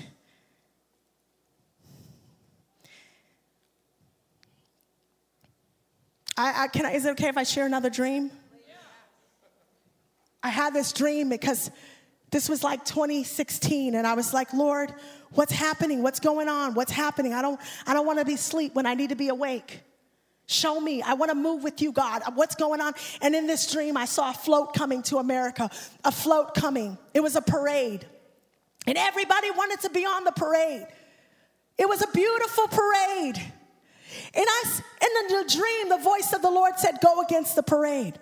[6.37, 8.31] I, I, can I, is it okay if I share another dream?
[10.43, 11.71] I had this dream because
[12.31, 14.95] this was like 2016 and I was like, Lord,
[15.33, 16.03] what's happening?
[16.03, 16.75] What's going on?
[16.75, 17.35] What's happening?
[17.35, 19.83] I don't, I don't want to be asleep when I need to be awake.
[20.47, 21.03] Show me.
[21.03, 22.23] I want to move with you, God.
[22.35, 22.95] What's going on?
[23.23, 25.71] And in this dream, I saw a float coming to America,
[26.05, 26.99] a float coming.
[27.15, 28.07] It was a parade.
[28.87, 30.87] And everybody wanted to be on the parade.
[31.79, 33.41] It was a beautiful parade.
[34.35, 38.19] And I, in the dream, the voice of the Lord said, Go against the parade.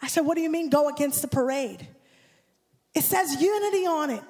[0.00, 1.86] I said, What do you mean, go against the parade?
[2.94, 4.22] It says unity on it.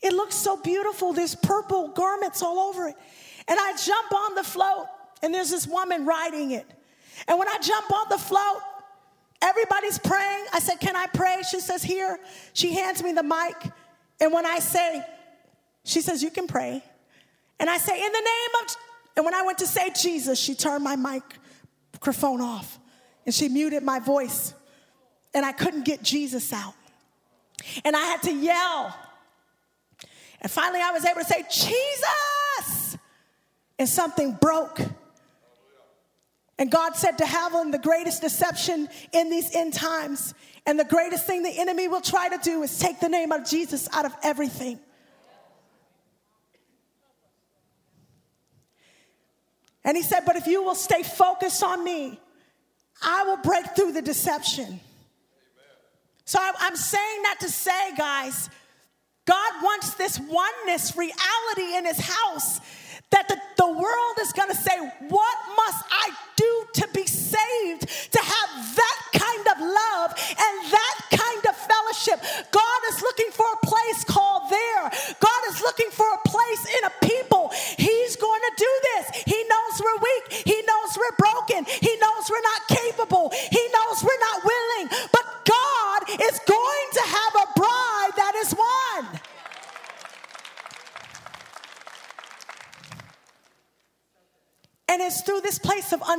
[0.00, 1.12] It looks so beautiful.
[1.12, 2.96] There's purple garments all over it.
[3.46, 4.86] And I jump on the float,
[5.22, 6.66] and there's this woman riding it.
[7.26, 8.62] And when I jump on the float,
[9.42, 10.46] everybody's praying.
[10.52, 11.42] I said, Can I pray?
[11.50, 12.18] She says, Here.
[12.52, 13.56] She hands me the mic.
[14.20, 15.04] And when I say,
[15.84, 16.82] She says, You can pray.
[17.60, 18.76] And I say, In the name of
[19.18, 22.78] and when I went to say Jesus, she turned my microphone off
[23.26, 24.54] and she muted my voice.
[25.34, 26.74] And I couldn't get Jesus out.
[27.84, 28.96] And I had to yell.
[30.40, 32.96] And finally, I was able to say, Jesus!
[33.76, 34.78] And something broke.
[36.56, 40.32] And God said to Havilland, the greatest deception in these end times,
[40.64, 43.44] and the greatest thing the enemy will try to do is take the name of
[43.44, 44.78] Jesus out of everything.
[49.84, 52.20] And he said, But if you will stay focused on me,
[53.02, 54.64] I will break through the deception.
[54.64, 54.80] Amen.
[56.24, 58.50] So I'm saying that to say, guys,
[59.24, 62.60] God wants this oneness reality in his house
[63.10, 64.76] that the, the world is going to say,
[65.08, 67.88] What must I do to be saved?
[68.12, 72.20] To have that kind of love and that kind of fellowship.
[72.50, 74.84] God is looking for a place called there.
[75.20, 77.50] God is looking for a place in a people.
[77.76, 79.22] He's going to do this.
[79.24, 80.24] He knows we're weak.
[80.44, 81.64] He knows we're broken.
[81.80, 83.17] He knows we're not capable.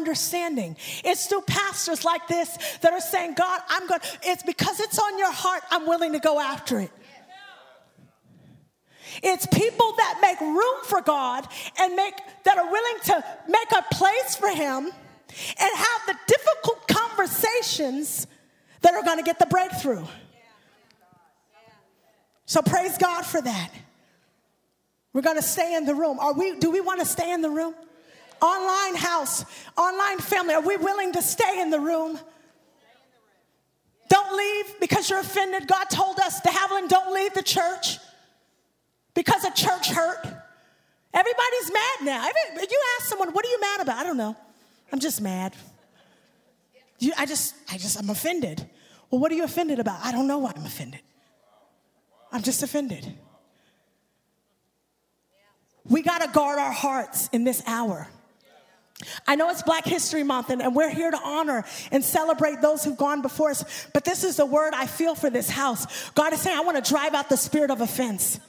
[0.09, 0.75] Understanding.
[1.03, 5.19] It's through pastors like this that are saying, God, I'm going, it's because it's on
[5.19, 6.91] your heart, I'm willing to go after it.
[9.21, 11.47] It's people that make room for God
[11.79, 12.13] and make
[12.45, 18.27] that are willing to make a place for him and have the difficult conversations
[18.81, 20.05] that are going to get the breakthrough.
[22.45, 23.71] So praise God for that.
[25.13, 26.19] We're going to stay in the room.
[26.19, 27.75] Are we do we want to stay in the room?
[28.41, 29.45] Online house,
[29.77, 32.19] online family, are we willing to stay in the room?
[34.09, 35.67] Don't leave because you're offended.
[35.67, 37.99] God told us to Havilland, don't leave the church
[39.13, 40.25] because a church hurt.
[41.13, 42.25] Everybody's mad now.
[42.55, 43.97] You ask someone, what are you mad about?
[43.97, 44.35] I don't know.
[44.91, 45.53] I'm just mad.
[46.99, 48.67] You, I just, I just, I'm offended.
[49.09, 50.03] Well, what are you offended about?
[50.03, 51.01] I don't know why I'm offended.
[52.31, 53.11] I'm just offended.
[55.85, 58.07] We got to guard our hearts in this hour.
[59.25, 62.83] I know it's Black History Month and, and, we're here to honor and celebrate those
[62.83, 66.09] who've gone before us, but this is the word I feel for this house.
[66.11, 68.39] God is saying, I want to drive out the spirit of offense.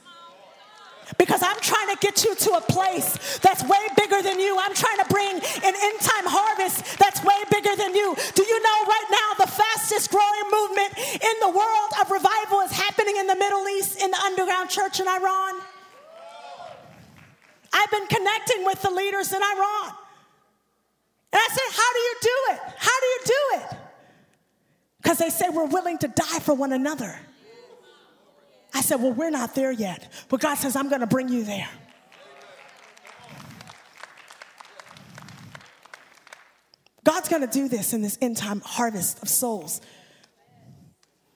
[1.17, 4.57] Because I'm trying to get you to a place that's way bigger than you.
[4.59, 8.15] I'm trying to bring an end time harvest that's way bigger than you.
[8.35, 12.71] Do you know right now the fastest growing movement in the world of revival is
[12.71, 15.59] happening in the Middle East in the underground church in Iran?
[17.73, 19.95] I've been connecting with the leaders in Iran.
[21.91, 22.59] How do you do it?
[22.77, 23.77] How do you do it?
[25.01, 27.19] Because they say we're willing to die for one another.
[28.73, 30.09] I said, Well, we're not there yet.
[30.29, 31.67] But God says, I'm going to bring you there.
[37.03, 39.81] God's going to do this in this end time harvest of souls.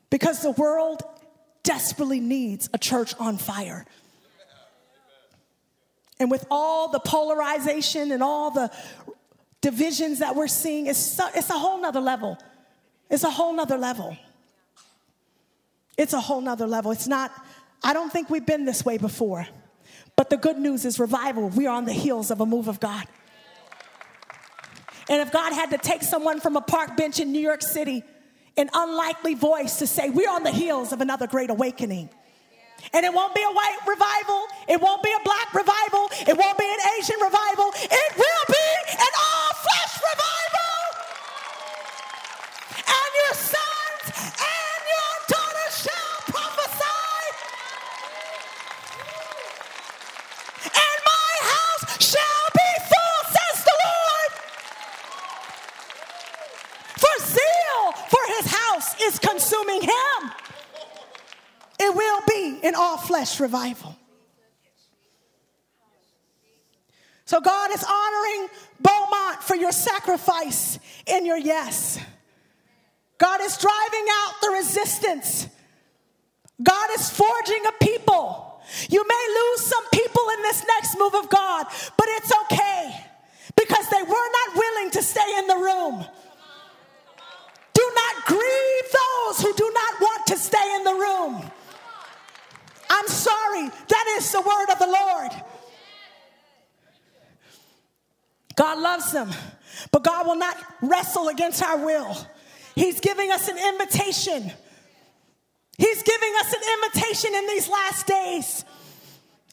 [0.09, 1.01] Because the world
[1.63, 3.85] desperately needs a church on fire.
[6.17, 8.71] And with all the polarization and all the
[9.65, 12.37] divisions that we're seeing, it's, so, it's a whole nother level.
[13.09, 14.15] It's a whole nother level.
[15.97, 16.91] It's a whole nother level.
[16.91, 17.31] It's not,
[17.83, 19.47] I don't think we've been this way before.
[20.15, 21.49] But the good news is revival.
[21.49, 23.05] We are on the heels of a move of God.
[25.09, 28.03] And if God had to take someone from a park bench in New York City,
[28.57, 32.09] an unlikely voice to say, We're on the heels of another great awakening.
[32.93, 34.47] And it won't be a white revival.
[34.67, 36.09] It won't be a black revival.
[36.27, 37.71] It won't be an Asian revival.
[37.75, 40.75] It will be an all flesh revival.
[42.87, 44.05] And your sons
[44.39, 47.21] and your daughters shall prophesy.
[50.71, 54.31] And my house shall be full, says the Lord.
[57.01, 60.31] For zeal for his house is consuming him.
[61.85, 63.95] It will be an all flesh revival.
[67.25, 71.99] So God is honoring Beaumont for your sacrifice and your yes.
[73.19, 75.47] God is driving out the resistance.
[76.61, 78.63] God is forging a people.
[78.89, 81.44] You may lose some people in this next move of God,
[94.35, 95.31] the word of the Lord.
[98.55, 99.29] God loves them,
[99.91, 102.15] but God will not wrestle against our will.
[102.75, 104.51] He's giving us an invitation.
[105.77, 108.65] He's giving us an invitation in these last days.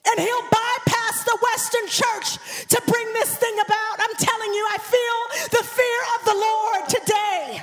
[0.04, 4.00] And he'll bypass the Western church to bring this thing about.
[4.00, 7.62] I'm telling you, I feel the fear of the Lord today.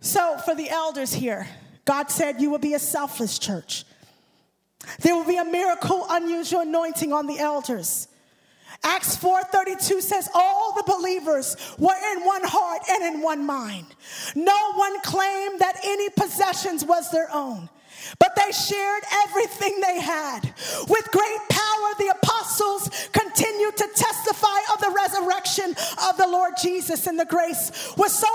[0.00, 1.46] So, for the elders here,
[1.86, 3.84] God said, You will be a selfless church.
[5.00, 8.08] There will be a miracle, unusual anointing on the elders.
[8.84, 13.86] Acts 4:32 says all the believers were in one heart and in one mind.
[14.34, 17.70] No one claimed that any possessions was their own,
[18.18, 20.40] but they shared everything they had.
[20.88, 21.66] With great power
[21.98, 25.74] the apostles continued to testify of the resurrection
[26.08, 28.28] of the Lord Jesus and the grace was so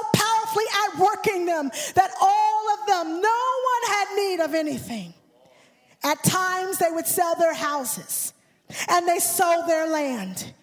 [0.51, 3.39] powerfully at working them that all of them no
[3.81, 5.13] one had need of anything.
[6.03, 8.33] At times they would sell their houses
[8.89, 10.53] and they sold their land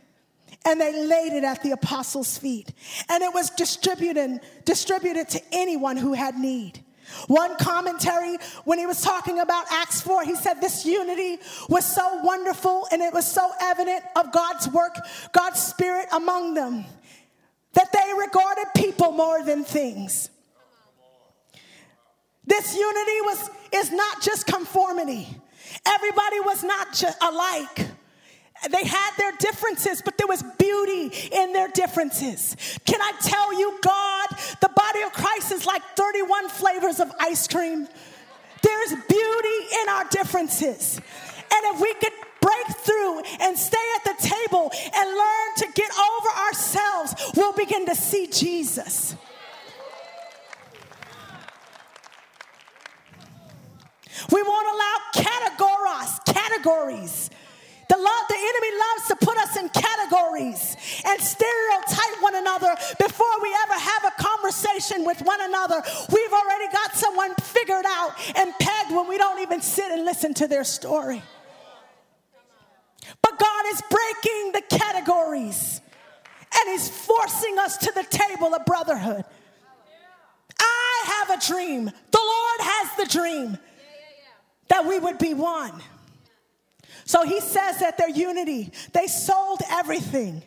[0.64, 2.72] and they laid it at the apostles' feet.
[3.08, 6.84] And it was distributed, distributed to anyone who had need.
[7.26, 12.20] One commentary, when he was talking about Acts 4, he said this unity was so
[12.22, 14.94] wonderful and it was so evident of God's work,
[15.32, 16.84] God's spirit among them,
[17.78, 20.30] that they regarded people more than things.
[22.44, 25.28] This unity was, is not just conformity.
[25.86, 27.86] Everybody was not just alike.
[28.68, 32.56] They had their differences, but there was beauty in their differences.
[32.84, 34.26] Can I tell you, God,
[34.60, 37.86] the body of Christ is like 31 flavors of ice cream.
[38.60, 40.96] There's beauty in our differences.
[40.96, 45.90] And if we could break through and stay at the table and learn to get
[45.90, 49.16] over ourselves, we'll begin to see Jesus.
[54.32, 57.30] We won't allow categories, categories.
[57.88, 60.76] The, love, the enemy loves to put us in categories
[61.06, 65.82] and stereotype one another before we ever have a conversation with one another.
[66.12, 70.34] We've already got someone figured out and pegged when we don't even sit and listen
[70.34, 71.22] to their story.
[73.38, 75.80] God is breaking the categories
[76.56, 79.24] and He's forcing us to the table of brotherhood.
[80.58, 81.84] I have a dream.
[81.84, 83.58] The Lord has the dream
[84.68, 85.72] that we would be one.
[87.04, 90.42] So he says that their unity, they sold everything.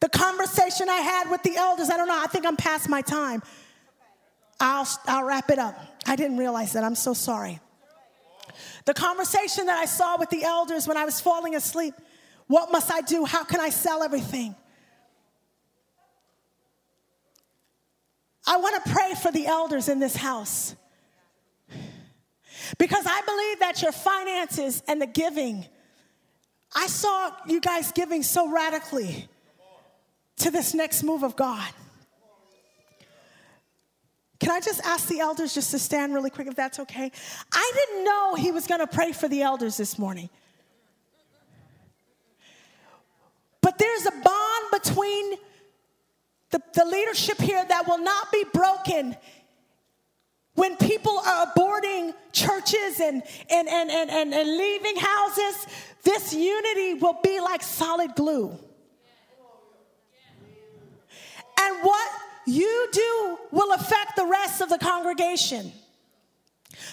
[0.00, 3.00] The conversation I had with the elders, I don't know, I think I'm past my
[3.00, 3.42] time.
[4.60, 5.74] I'll, I'll wrap it up.
[6.06, 6.84] I didn't realize that.
[6.84, 7.58] I'm so sorry.
[8.84, 11.94] The conversation that I saw with the elders when I was falling asleep
[12.46, 13.24] what must I do?
[13.24, 14.54] How can I sell everything?
[18.46, 20.76] I want to pray for the elders in this house.
[22.78, 25.64] Because I believe that your finances and the giving,
[26.74, 29.28] I saw you guys giving so radically
[30.36, 31.68] to this next move of God.
[34.40, 37.10] Can I just ask the elders just to stand really quick if that's okay?
[37.52, 40.28] I didn't know he was going to pray for the elders this morning.
[43.62, 45.34] But there's a bond between
[46.50, 49.16] the, the leadership here that will not be broken
[50.54, 55.66] when people are aborting churches and, and, and, and, and, and leaving houses,
[56.04, 58.56] this unity will be like solid glue.
[61.60, 62.10] And what
[62.46, 65.72] you do will affect the rest of the congregation.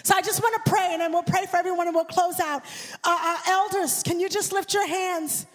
[0.04, 2.40] So I just want to pray, and then we'll pray for everyone and we'll close
[2.40, 2.64] out.
[3.04, 5.46] Uh, uh, elders, can you just lift your hands?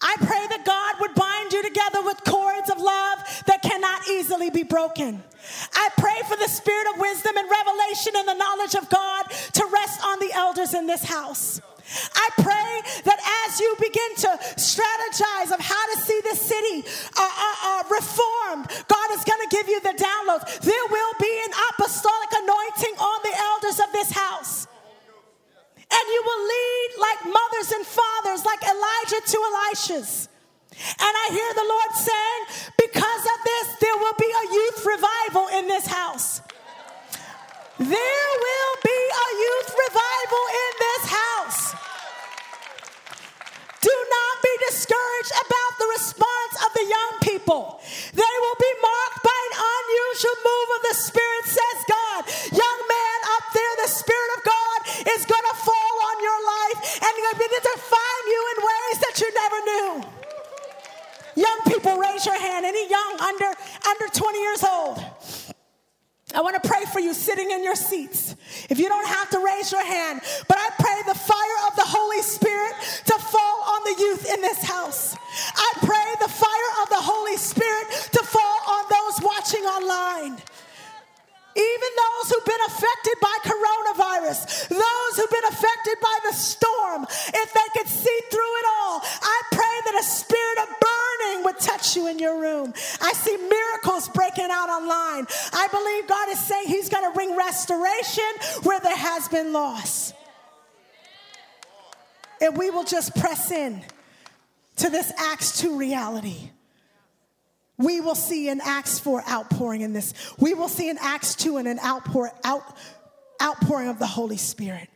[0.00, 4.50] I pray that God would bind you together with cords of love that cannot easily
[4.50, 5.22] be broken.
[5.74, 9.66] I pray for the spirit of wisdom and revelation and the knowledge of God to
[9.72, 11.60] rest on the elders in this house.
[12.14, 13.18] I pray that
[13.48, 16.84] as you begin to strategize of how to see this city
[17.16, 20.60] uh, uh, uh, reformed, God is going to give you the downloads.
[20.60, 24.68] There will be an apostolic anointing on the elders of this house.
[25.90, 30.28] And you will lead like mothers and fathers, like Elijah to Elishas.
[30.78, 32.42] And I hear the Lord saying,
[32.76, 36.40] because of this, there will be a youth revival in this house.
[37.78, 41.62] There will be a youth revival in this house.
[43.80, 47.80] Do not be discouraged about the response of the young people.
[48.12, 52.20] They will be marked by an unusual move of the Spirit, says God.
[52.52, 54.78] Young man up there, the Spirit of God
[55.14, 58.56] is going to fall on your life and going to begin to find you in
[58.62, 59.90] ways that you never knew.
[61.38, 62.66] Young people, raise your hand.
[62.66, 63.50] Any young under
[63.86, 64.98] under 20 years old?
[66.34, 68.34] I want to pray for you sitting in your seats.
[68.68, 71.86] If you don't have to raise your hand, but I pray the fire of the
[71.86, 72.74] Holy Spirit
[73.06, 75.16] to fall on the youth in this house.
[75.54, 80.36] I pray the fire of the Holy Spirit to fall on those watching online.
[81.58, 87.02] Even those who've been affected by coronavirus, those who've been affected by the storm,
[87.34, 90.68] if they could see through it all, I pray that a spirit of
[91.38, 92.72] burning would touch you in your room.
[93.00, 95.26] I see miracles breaking out online.
[95.52, 98.24] I believe God is saying He's going to bring restoration
[98.62, 100.12] where there has been loss.
[102.40, 103.82] And we will just press in
[104.76, 106.50] to this Acts 2 reality
[107.78, 110.12] we will see an Acts 4 outpouring in this.
[110.38, 112.76] We will see an Acts 2 and an outpour, out,
[113.40, 114.88] outpouring of the Holy Spirit.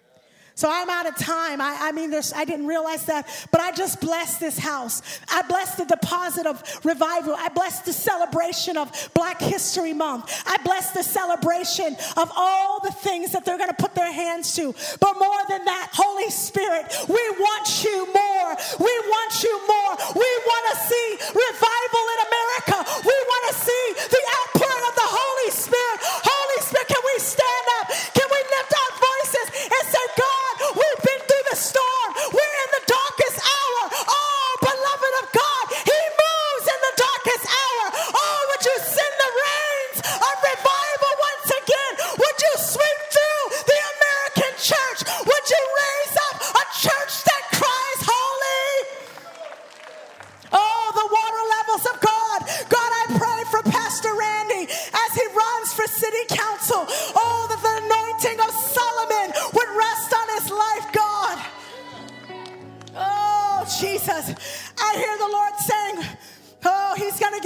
[0.54, 1.60] So I'm out of time.
[1.60, 5.02] I, I mean, I didn't realize that, but I just bless this house.
[5.30, 7.34] I bless the deposit of revival.
[7.36, 10.42] I bless the celebration of Black History Month.
[10.46, 14.54] I bless the celebration of all the things that they're going to put their hands
[14.56, 14.74] to.
[15.00, 18.56] But more than that, Holy Spirit, we want you more.
[18.78, 19.92] We want you more.
[20.14, 22.76] We want to see revival in America.
[23.06, 25.02] We want to see the outpouring of the.
[25.12, 25.98] Holy Spirit,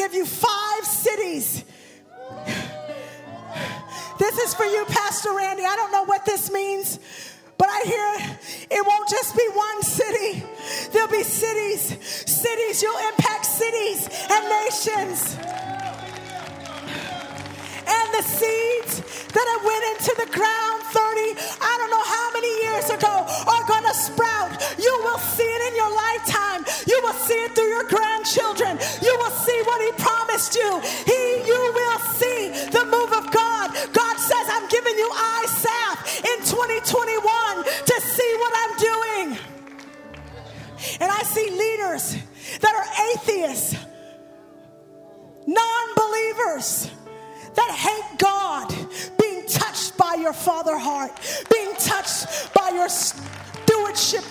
[0.06, 1.64] give you five cities.
[4.18, 5.64] This is for you, Pastor Randy.
[5.64, 7.00] I don't know what this means,
[7.58, 8.38] but I hear
[8.70, 10.44] it won't just be one city,
[10.92, 11.98] there'll be cities.
[12.30, 15.65] Cities, you'll impact cities and nations
[17.86, 22.52] and the seeds that have went into the ground 30, I don't know how many
[22.66, 23.14] years ago,
[23.46, 24.52] are going to sprout.
[24.78, 26.64] You will see it in your lifetime.
[26.86, 28.80] You will see it through your grandchildren.
[29.02, 30.80] You will see what he promised you.
[31.04, 33.76] He, you will see the move of God.
[33.92, 39.26] God says, I'm giving you eye salve in 2021 to see what I'm doing.
[41.00, 42.16] And I see leaders
[42.60, 43.76] that are atheists,
[45.46, 46.95] non believers
[47.56, 48.74] that hate God
[49.18, 51.12] being touched by your father heart,
[51.50, 54.24] being touched by your stewardship.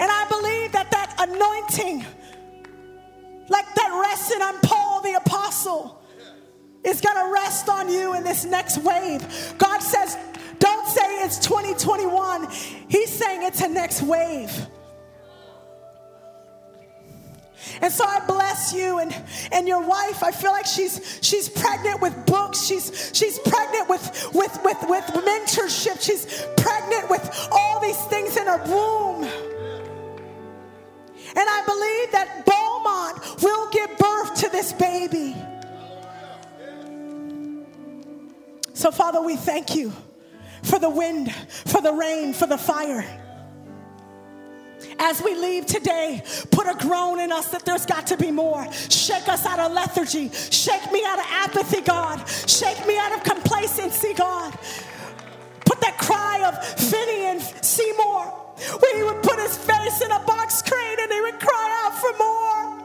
[0.00, 2.06] And I believe that that anointing,
[3.48, 6.00] like that rested on Paul the apostle,
[6.84, 9.54] is going to rest on you in this next wave.
[9.58, 10.16] God says,
[10.58, 12.48] don't say it's 2021.
[12.88, 14.68] He's saying it's a next wave.
[17.80, 19.14] And so I bless you and,
[19.52, 20.22] and your wife.
[20.22, 22.66] I feel like she's she's pregnant with books.
[22.66, 26.00] She's she's pregnant with with with with mentorship.
[26.00, 29.24] She's pregnant with all these things in her womb.
[31.36, 35.36] And I believe that Beaumont will give birth to this baby.
[38.72, 39.92] So, Father, we thank you
[40.62, 43.04] for the wind, for the rain, for the fire.
[45.00, 48.66] As we leave today, put a groan in us that there's got to be more.
[48.72, 50.30] Shake us out of lethargy.
[50.30, 52.28] Shake me out of apathy, God.
[52.28, 54.52] Shake me out of complacency, God.
[55.64, 58.24] Put that cry of Finney and Seymour,
[58.80, 61.94] where he would put his face in a box crate and he would cry out
[61.98, 62.77] for more.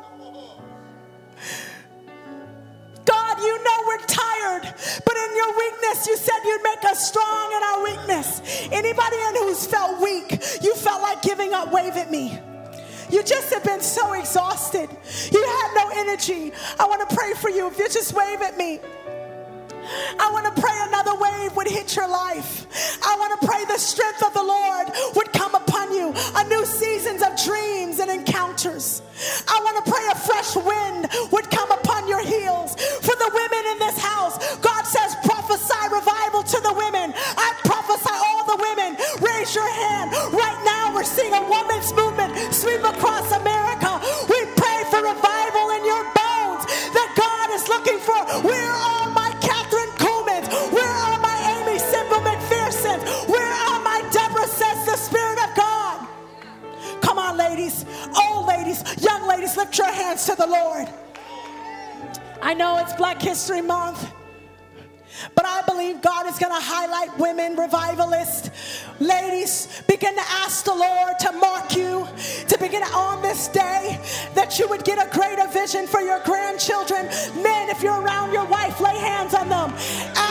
[3.46, 4.74] You know we're tired,
[5.06, 8.42] but in your weakness, you said you'd make us strong in our weakness.
[8.72, 10.32] Anybody in who's felt weak,
[10.62, 12.40] you felt like giving up, wave at me.
[13.10, 14.90] You just have been so exhausted.
[15.32, 16.52] You had no energy.
[16.80, 17.68] I want to pray for you.
[17.68, 18.80] If you just wave at me.
[20.20, 22.66] I want to pray another wave would hit your life.
[23.04, 26.66] I want to pray the strength of the Lord would come upon you, a new
[26.66, 29.02] seasons of dreams and encounters.
[29.48, 32.76] I want to pray a fresh wind would come upon your heels.
[33.02, 37.14] For the women in this house, God says, prophesy revival to the women.
[37.16, 38.98] I prophesy all the women.
[39.22, 40.12] Raise your hand.
[40.34, 44.00] Right now, we're seeing a woman's movement sweep across America.
[44.30, 46.64] We pray for revival in your bones
[46.96, 48.18] that God is looking for.
[48.46, 50.48] Where are my Kathryn Kuhlmans?
[50.72, 52.98] Where are my Aimee Semple McPherson?
[53.30, 56.08] Where are my Deborah says the Spirit of God?
[57.02, 57.86] Come on, ladies,
[58.16, 60.88] old ladies, young ladies, lift your hands to the Lord.
[62.44, 64.12] I know it's Black History Month.
[65.34, 68.50] But I believe God is going to highlight women revivalists.
[69.00, 72.06] Ladies, begin to ask the Lord to mark you,
[72.50, 73.98] to begin on this day
[74.36, 77.06] that you would get a greater vision for your grandchildren.
[77.42, 79.72] Men, if you're around your wife, lay hands on them.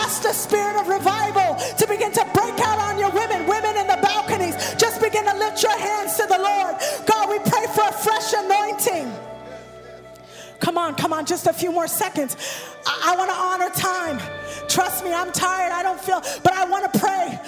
[0.04, 3.46] Ask the spirit of revival to begin to break out on your women.
[3.46, 6.76] Women in the balconies, just begin to lift your hands to the Lord.
[7.06, 9.08] God, we pray for a fresh anointing.
[10.62, 12.36] Come on, come on, just a few more seconds.
[12.86, 14.68] I, I want to honor time.
[14.68, 15.72] Trust me, I'm tired.
[15.72, 17.40] I don't feel, but I want to pray.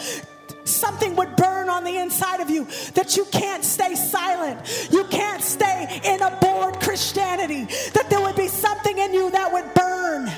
[0.64, 4.88] Something would burn on the inside of you that you can't stay silent.
[4.90, 7.66] You can't stay in a bored Christianity.
[7.92, 10.28] That there would be something in you that would burn.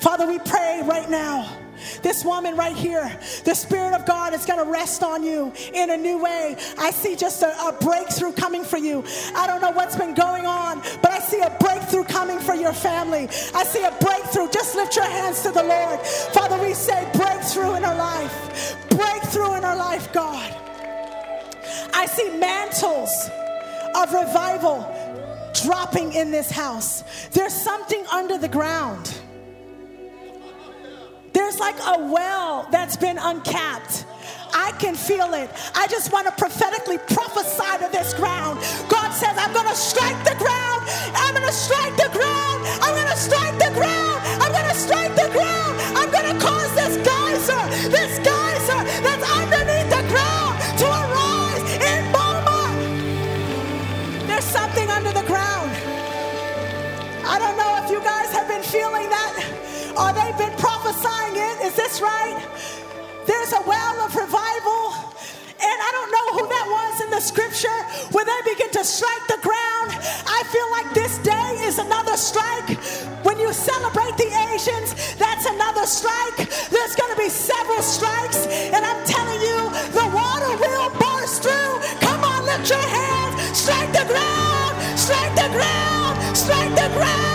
[0.00, 1.61] Father, we pray right now
[2.02, 5.90] this woman right here, the Spirit of God is going to rest on you in
[5.90, 6.56] a new way.
[6.78, 9.04] I see just a, a, breakthrough coming for you.
[9.34, 12.72] I don't know what's been going on, but I see a breakthrough coming for your
[12.72, 13.28] family.
[13.54, 14.48] I see a breakthrough.
[14.50, 16.00] Just lift your hands to the Lord.
[16.00, 18.76] Father, we say breakthrough in our life.
[18.90, 20.56] Breakthrough in our life, God.
[21.94, 23.30] I see mantles
[23.94, 24.86] of revival
[25.62, 27.04] dropping in this house.
[27.32, 29.14] There's something under the ground.
[31.32, 34.04] There's like a well that's been uncapped.
[34.54, 35.50] I can feel it.
[35.74, 38.60] I just want to prophetically prophesy to this ground.
[38.88, 40.82] God says, I'm going to strike the ground.
[41.16, 42.60] I'm going to strike the ground.
[42.84, 44.20] I'm going to strike the ground.
[44.44, 45.80] I'm going to strike the ground.
[45.96, 52.00] I'm going to cause this geyser, this geyser that's underneath the ground to arise in
[52.12, 52.76] Beaumont.
[54.28, 55.72] There's something under the ground.
[57.24, 61.66] I don't know if you guys have been feeling that or they've been prophesying it.
[61.66, 62.38] Is this right?
[63.26, 65.12] There's a well of revival.
[65.62, 67.80] And I don't know who that was in the scripture
[68.10, 69.94] where they begin to strike the ground.
[70.26, 72.74] I feel like this day is another strike.
[73.22, 76.50] When you celebrate the Asians, that's another strike.
[76.66, 79.58] There's going to be several strikes, and I'm telling you,
[79.94, 81.74] the water will burst through.
[82.02, 87.31] Come on, lift your hands, strike the ground, strike the ground, strike the ground.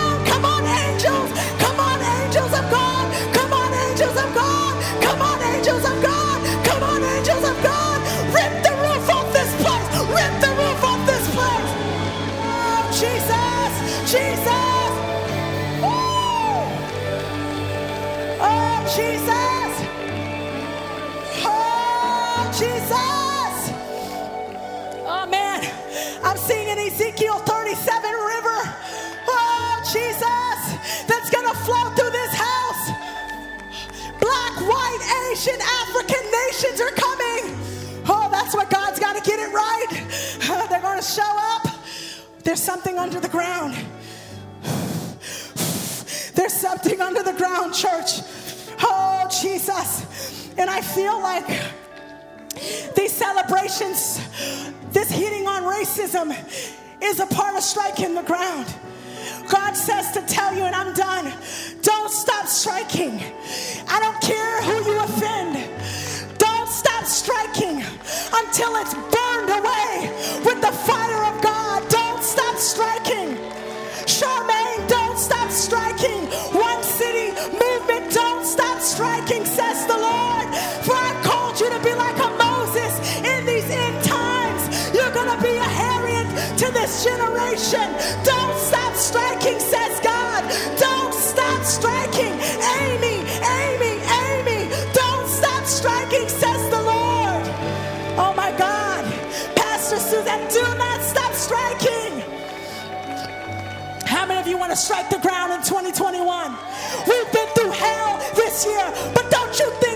[41.08, 41.66] Show up.
[42.44, 43.74] There's something under the ground.
[46.34, 48.20] There's something under the ground, church.
[48.82, 50.50] Oh, Jesus.
[50.56, 51.46] And I feel like
[52.94, 54.20] these celebrations,
[54.92, 56.36] this hitting on racism,
[57.02, 58.66] is a part of striking the ground.
[59.50, 61.32] God says to tell you, and I'm done,
[61.82, 63.20] don't stop striking.
[63.88, 65.56] I don't care who you offend.
[66.98, 70.10] Stop striking until it's burned away
[70.44, 71.88] with the fire of God.
[71.88, 73.36] Don't stop striking.
[74.02, 76.26] Charmaine, don't stop striking.
[76.58, 80.48] One city movement, don't stop striking, says the Lord.
[80.82, 84.92] For I called you to be like a Moses in these end times.
[84.92, 86.26] You're going to be a Harriet
[86.58, 87.86] to this generation.
[88.24, 88.37] Don't
[104.68, 106.20] Want to strike the ground in 2021?
[107.08, 109.87] We've been through hell this year, but don't you think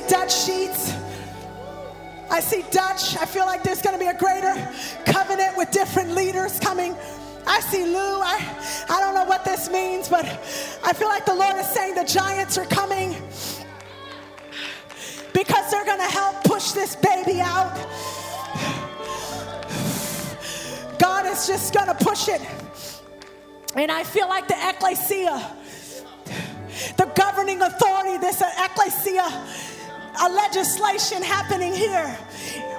[0.00, 0.92] see Dutch Sheets.
[2.30, 3.16] I see Dutch.
[3.16, 4.54] I feel like there's going to be a greater
[5.06, 6.94] covenant with different leaders coming.
[7.46, 8.20] I see Lou.
[8.20, 10.24] I, I don't know what this means, but
[10.84, 13.10] I feel like the Lord is saying the giants are coming
[15.32, 17.74] because they're going to help push this baby out.
[20.98, 22.42] God is just going to push it.
[23.76, 25.56] And I feel like the ecclesia,
[26.96, 29.46] the governing authority, this ecclesia,
[30.20, 32.08] a legislation happening here.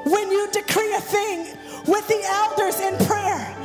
[0.05, 3.55] When you decree a thing with the elders in prayer,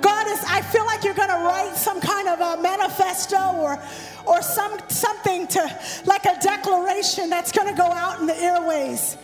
[0.00, 3.82] God is, I feel like you're going to write some kind of a manifesto or,
[4.26, 9.16] or some, something to, like a declaration that's going to go out in the airways.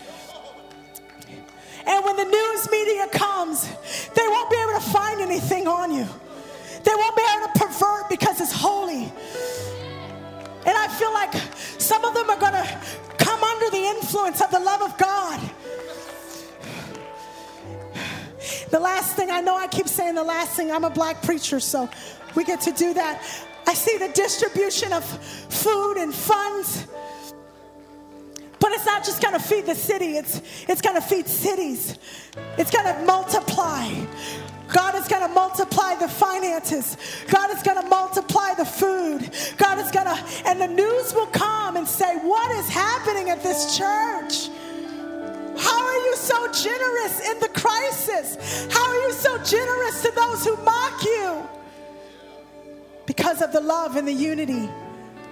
[1.87, 3.69] And when the news media comes,
[4.15, 6.07] they won't be able to find anything on you.
[6.83, 9.13] They won't be able to pervert because it's holy.
[10.67, 11.35] And I feel like
[11.79, 12.79] some of them are going to
[13.85, 15.41] influence of the love of God.
[18.71, 21.61] The last thing I know, I keep saying the last thing, I'm a black preacher,
[21.61, 21.89] so
[22.35, 23.23] we get to do that.
[23.67, 26.87] I see the distribution of food and funds.
[28.59, 31.99] But it's not just to feed the city, it's, it's to feed cities.
[32.59, 33.89] It's to multiply.
[34.69, 36.97] God is going to multiply the finances.
[37.29, 39.31] God is going to multiply the food.
[39.57, 43.43] God is going to, and the news will come and say, What is happening at
[43.43, 44.49] this church?
[45.57, 48.67] How are you so generous in the crisis?
[48.73, 51.49] How are you so generous to those who mock you?
[53.07, 54.69] Because of the love and the unity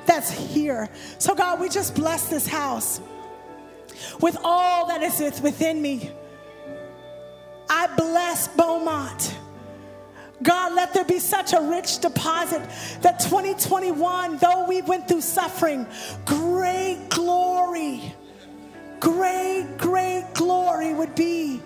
[0.07, 0.89] that's here.
[1.19, 3.01] So, God, we just bless this house
[4.21, 6.11] with all that is within me.
[7.69, 9.39] I bless Beaumont.
[10.43, 12.63] God, let there be such a rich deposit
[13.03, 15.87] that 2021, though we went through suffering,
[16.25, 18.15] great glory,
[18.99, 21.63] great, great glory would be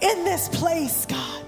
[0.00, 1.42] in this place, God.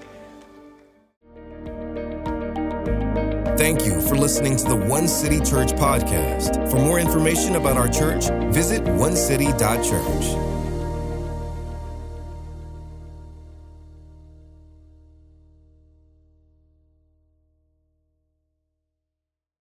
[3.57, 6.69] Thank you for listening to the One City Church podcast.
[6.69, 10.54] For more information about our church, visit onecity.church.